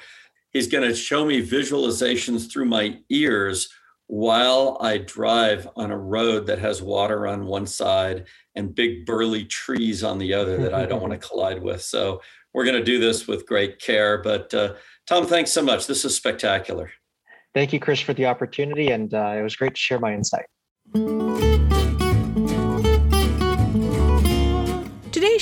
He's 0.52 0.68
going 0.68 0.88
to 0.88 0.96
show 0.96 1.26
me 1.26 1.46
visualizations 1.46 2.52
through 2.52 2.66
my 2.66 3.00
ears 3.10 3.70
while 4.08 4.78
I 4.80 5.00
drive 5.00 5.68
on 5.76 5.92
a 5.92 5.98
road 5.98 6.48
that 6.48 6.60
has 6.60 6.82
water 6.82 7.28
on 7.28 7.46
one 7.46 7.68
side 7.68 8.26
and 8.56 8.74
big 8.74 9.06
burly 9.06 9.46
trees 9.46 10.04
on 10.04 10.18
the 10.18 10.34
other 10.34 10.58
that 10.58 10.74
I 10.74 10.86
don't 10.86 11.02
want 11.02 11.14
to 11.14 11.20
collide 11.28 11.62
with. 11.62 11.82
So 11.82 12.22
we're 12.54 12.64
going 12.64 12.78
to 12.78 12.84
do 12.84 13.00
this 13.00 13.28
with 13.28 13.46
great 13.46 13.80
care. 13.80 14.22
But 14.22 14.54
uh, 14.54 14.76
Tom, 15.06 15.28
thanks 15.28 15.52
so 15.52 15.62
much. 15.62 15.88
This 15.88 16.06
is 16.06 16.16
spectacular. 16.16 16.92
Thank 17.54 17.74
you, 17.74 17.80
Chris, 17.80 18.00
for 18.00 18.14
the 18.14 18.26
opportunity. 18.26 18.90
And 18.90 19.14
uh, 19.14 19.36
it 19.38 19.42
was 19.42 19.56
great 19.56 19.76
to 19.76 19.80
share 19.80 20.00
my 20.00 20.14
insight. 20.14 20.46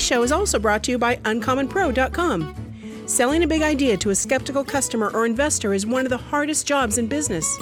Show 0.06 0.22
is 0.22 0.32
also 0.32 0.58
brought 0.58 0.82
to 0.84 0.92
you 0.92 0.98
by 0.98 1.16
UncommonPro.com. 1.16 2.54
Selling 3.06 3.42
a 3.42 3.46
big 3.46 3.62
idea 3.62 3.96
to 3.96 4.10
a 4.10 4.14
skeptical 4.14 4.64
customer 4.64 5.10
or 5.10 5.26
investor 5.26 5.74
is 5.74 5.84
one 5.84 6.06
of 6.06 6.10
the 6.10 6.16
hardest 6.16 6.66
jobs 6.66 6.98
in 6.98 7.06
business. 7.06 7.58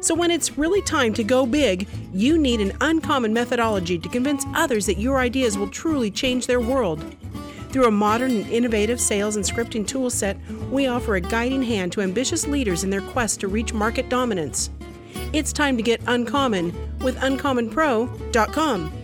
So, 0.00 0.14
when 0.14 0.30
it's 0.30 0.58
really 0.58 0.82
time 0.82 1.14
to 1.14 1.24
go 1.24 1.46
big, 1.46 1.88
you 2.12 2.36
need 2.36 2.60
an 2.60 2.76
uncommon 2.80 3.32
methodology 3.32 3.98
to 3.98 4.08
convince 4.08 4.44
others 4.54 4.86
that 4.86 4.98
your 4.98 5.18
ideas 5.18 5.56
will 5.56 5.68
truly 5.68 6.10
change 6.10 6.46
their 6.46 6.60
world. 6.60 7.02
Through 7.70 7.86
a 7.86 7.90
modern 7.90 8.30
and 8.30 8.50
innovative 8.50 9.00
sales 9.00 9.36
and 9.36 9.44
scripting 9.44 9.86
toolset, 9.86 10.38
we 10.70 10.86
offer 10.86 11.16
a 11.16 11.20
guiding 11.20 11.62
hand 11.62 11.92
to 11.92 12.02
ambitious 12.02 12.46
leaders 12.46 12.84
in 12.84 12.90
their 12.90 13.00
quest 13.00 13.40
to 13.40 13.48
reach 13.48 13.72
market 13.72 14.08
dominance. 14.08 14.70
It's 15.32 15.52
time 15.52 15.76
to 15.76 15.82
get 15.82 16.00
uncommon 16.06 16.72
with 17.00 17.16
uncommonpro.com. 17.16 19.03